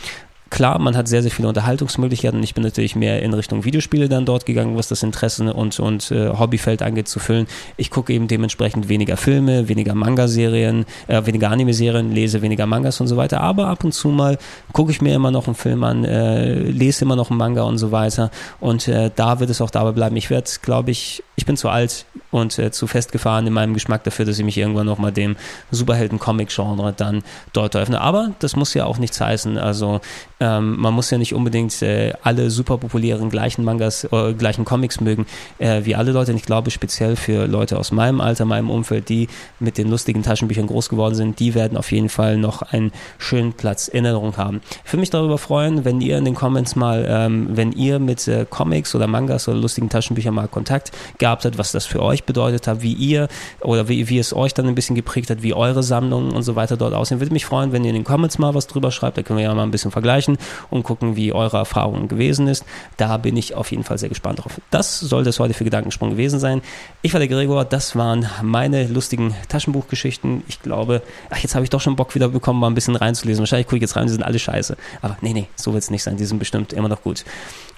Klar, 0.51 0.81
man 0.81 0.97
hat 0.97 1.07
sehr, 1.07 1.23
sehr 1.23 1.31
viele 1.31 1.47
Unterhaltungsmöglichkeiten. 1.47 2.43
Ich 2.43 2.55
bin 2.55 2.65
natürlich 2.65 2.97
mehr 2.97 3.23
in 3.23 3.33
Richtung 3.33 3.65
Videospiele 3.65 4.09
dann 4.09 4.27
dort 4.27 4.47
gegangen, 4.47 4.77
was 4.77 4.89
das 4.89 5.05
Interesse 5.05 5.55
und, 5.55 5.79
und 5.79 6.11
äh, 6.11 6.29
Hobbyfeld 6.31 6.83
angeht, 6.83 7.07
zu 7.07 7.21
füllen. 7.21 7.47
Ich 7.77 7.91
gucke 7.91 8.13
eben 8.13 8.27
dementsprechend 8.27 8.89
weniger 8.89 9.17
Filme, 9.17 9.69
weniger 9.69 9.95
Manga-Serien, 9.95 10.87
äh, 11.07 11.25
weniger 11.25 11.51
Anime-Serien, 11.51 12.11
lese 12.11 12.43
weniger 12.43 12.67
Mangas 12.67 13.01
und 13.01 13.07
so 13.07 13.17
weiter. 13.17 13.41
Aber 13.41 13.69
ab 13.69 13.85
und 13.85 13.93
zu 13.93 14.09
mal 14.09 14.39
gucke 14.73 14.91
ich 14.91 15.01
mir 15.01 15.15
immer 15.15 15.31
noch 15.31 15.47
einen 15.47 15.55
Film 15.55 15.85
an, 15.85 16.05
äh, 16.05 16.55
lese 16.55 17.05
immer 17.05 17.15
noch 17.15 17.31
einen 17.31 17.39
Manga 17.39 17.63
und 17.63 17.79
so 17.79 17.93
weiter. 17.93 18.33
Und 18.59 18.89
äh, 18.89 19.13
da 19.15 19.39
wird 19.39 19.51
es 19.51 19.61
auch 19.61 19.71
dabei 19.71 19.93
bleiben. 19.93 20.17
Ich 20.17 20.31
werde, 20.31 20.51
glaube 20.63 20.91
ich, 20.91 21.23
ich 21.37 21.47
bin 21.47 21.57
zu 21.57 21.69
alt 21.69 22.07
und 22.33 22.59
äh, 22.59 22.73
zu 22.73 22.89
festgefahren 22.89 23.47
in 23.47 23.53
meinem 23.53 23.75
Geschmack 23.75 24.03
dafür, 24.03 24.25
dass 24.25 24.39
ich 24.39 24.45
mich 24.45 24.59
irgendwann 24.59 24.87
nochmal 24.87 25.13
dem 25.13 25.37
Superhelden-Comic-Genre 25.71 26.93
dann 26.97 27.23
dort 27.53 27.77
öffne. 27.77 28.01
Aber 28.01 28.33
das 28.41 28.57
muss 28.57 28.75
ja 28.75 28.85
auch 28.85 28.99
nichts 28.99 29.21
heißen. 29.21 29.57
Also 29.57 30.01
ähm, 30.41 30.77
man 30.79 30.95
muss 30.95 31.11
ja 31.11 31.19
nicht 31.19 31.35
unbedingt 31.35 31.83
äh, 31.83 32.15
alle 32.23 32.51
super 32.51 32.79
populären 32.79 33.29
gleichen 33.29 33.63
Mangas, 33.63 34.05
äh, 34.05 34.33
gleichen 34.33 34.65
Comics 34.65 35.01
mögen, 35.01 35.27
äh, 35.59 35.85
wie 35.85 35.95
alle 35.95 36.13
Leute. 36.13 36.33
Und 36.33 36.39
ich 36.39 36.45
glaube, 36.45 36.71
speziell 36.71 37.15
für 37.17 37.47
Leute 37.47 37.79
aus 37.79 37.93
meinem 37.93 38.23
Alter, 38.23 38.47
meinem 38.47 38.71
Umfeld, 38.71 39.11
die 39.11 39.29
mit 39.59 39.77
den 39.77 39.89
lustigen 39.89 40.23
Taschenbüchern 40.23 40.67
groß 40.67 40.89
geworden 40.89 41.15
sind, 41.15 41.39
die 41.41 41.55
werden 41.55 41.77
auf 41.77 41.93
jeden 41.93 42.09
Fall 42.09 42.39
noch 42.39 42.63
einen 42.63 42.91
schönen 43.19 43.53
Platz 43.53 43.87
in 43.89 44.07
Erinnerung 44.07 44.39
haben. 44.39 44.63
Ich 44.85 44.93
würde 44.93 45.01
mich 45.01 45.11
darüber 45.11 45.37
freuen, 45.37 45.85
wenn 45.85 46.01
ihr 46.01 46.17
in 46.17 46.25
den 46.25 46.35
Comments 46.35 46.75
mal, 46.75 47.07
ähm, 47.07 47.49
wenn 47.51 47.73
ihr 47.73 47.99
mit 47.99 48.27
äh, 48.27 48.47
Comics 48.49 48.95
oder 48.95 49.07
Mangas 49.07 49.47
oder 49.47 49.59
lustigen 49.59 49.91
Taschenbüchern 49.91 50.35
mal 50.35 50.49
Kontakt 50.49 50.91
gehabt 51.19 51.45
habt, 51.45 51.59
was 51.59 51.73
das 51.73 51.85
für 51.85 52.03
euch 52.03 52.25
bedeutet 52.25 52.67
hat, 52.67 52.81
wie 52.81 52.95
ihr 52.95 53.29
oder 53.61 53.89
wie, 53.89 54.09
wie 54.09 54.19
es 54.19 54.35
euch 54.35 54.55
dann 54.55 54.67
ein 54.67 54.75
bisschen 54.75 54.97
geprägt 54.97 55.29
hat, 55.29 55.43
wie 55.43 55.53
eure 55.53 55.83
Sammlungen 55.83 56.33
und 56.33 56.43
so 56.45 56.57
weiter 56.57 56.79
dort 56.79 56.95
aussehen. 56.95 57.21
Würde 57.21 57.33
mich 57.35 57.45
freuen, 57.45 57.73
wenn 57.73 57.85
ihr 57.85 57.91
in 57.91 57.97
den 57.97 58.05
Comments 58.05 58.39
mal 58.39 58.55
was 58.55 58.67
drüber 58.67 58.91
schreibt, 58.91 59.19
da 59.19 59.23
können 59.23 59.39
wir 59.39 59.45
ja 59.45 59.55
mal 59.55 59.65
ein 59.65 59.71
bisschen 59.71 59.91
vergleichen 59.91 60.30
besprechen 60.31 60.39
und 60.71 60.83
gucken, 60.83 61.17
wie 61.17 61.33
eure 61.33 61.59
Erfahrung 61.59 62.09
gewesen 62.09 62.49
ist. 62.49 62.65
Da 62.97 63.17
bin 63.17 63.37
ich 63.37 63.55
auf 63.55 63.71
jeden 63.71 63.85
Fall 63.85 63.99
sehr 63.99 64.09
gespannt 64.09 64.41
drauf. 64.41 64.61
Das 64.71 65.01
sollte 65.01 65.31
es 65.31 65.39
heute 65.39 65.55
für 65.55 65.65
Gedankensprung 65.65 66.11
gewesen 66.11 66.39
sein. 66.39 66.63
Ich 67.03 67.13
war 67.13 67.19
der 67.19 67.29
Gregor, 67.29 67.65
das 67.65 67.97
waren 67.97 68.29
meine 68.43 68.87
lustigen 68.87 69.35
Taschenbuchgeschichten. 69.49 70.43
Ich 70.49 70.63
glaube, 70.63 71.03
ach, 71.31 71.39
jetzt 71.39 71.55
habe 71.55 71.65
ich 71.65 71.71
doch 71.71 71.81
schon 71.81 71.97
Bock 71.97 72.15
wieder 72.15 72.29
bekommen, 72.29 72.61
mal 72.61 72.69
ein 72.69 72.75
bisschen 72.75 72.97
reinzulesen. 72.97 73.41
Wahrscheinlich 73.41 73.67
gucke 73.67 73.77
ich 73.77 73.83
jetzt 73.83 73.97
rein, 73.97 74.07
die 74.07 74.13
sind 74.13 74.23
alle 74.23 74.39
scheiße. 74.39 74.77
Aber 75.03 75.17
nee, 75.21 75.33
nee, 75.33 75.49
so 75.57 75.73
wird 75.73 75.83
es 75.83 75.91
nicht 75.91 76.03
sein. 76.03 76.17
Die 76.17 76.25
sind 76.25 76.39
bestimmt 76.39 76.73
immer 76.73 76.89
noch 76.89 77.03
gut. 77.03 77.25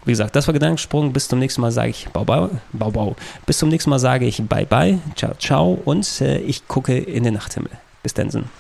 Wie 0.05 0.13
gesagt, 0.13 0.35
das 0.35 0.49
war 0.49 0.53
Gedankensprung. 0.53 1.13
Bis 1.13 1.29
zum 1.29 1.39
nächsten 1.39 1.61
Mal 1.61 1.71
sage 1.71 1.91
ich 1.91 2.09
Bau, 2.09 2.25
Bau, 2.25 2.51
Bau, 2.73 2.91
Bau. 2.91 3.17
Bis 3.47 3.59
zum 3.59 3.69
nächsten 3.69 3.91
Mal 3.91 4.01
sage 4.01 4.27
ich 4.27 4.43
Bye, 4.43 4.67
Bye, 4.67 4.99
Ciao, 5.17 5.35
Ciao 5.39 5.79
und 5.85 6.21
äh, 6.21 6.39
ich 6.39 6.67
gucke 6.67 6.97
in 6.97 7.25
den 7.25 7.35
Nachthimmel. 7.35 7.71
Bis 8.03 8.15
dann. 8.15 8.51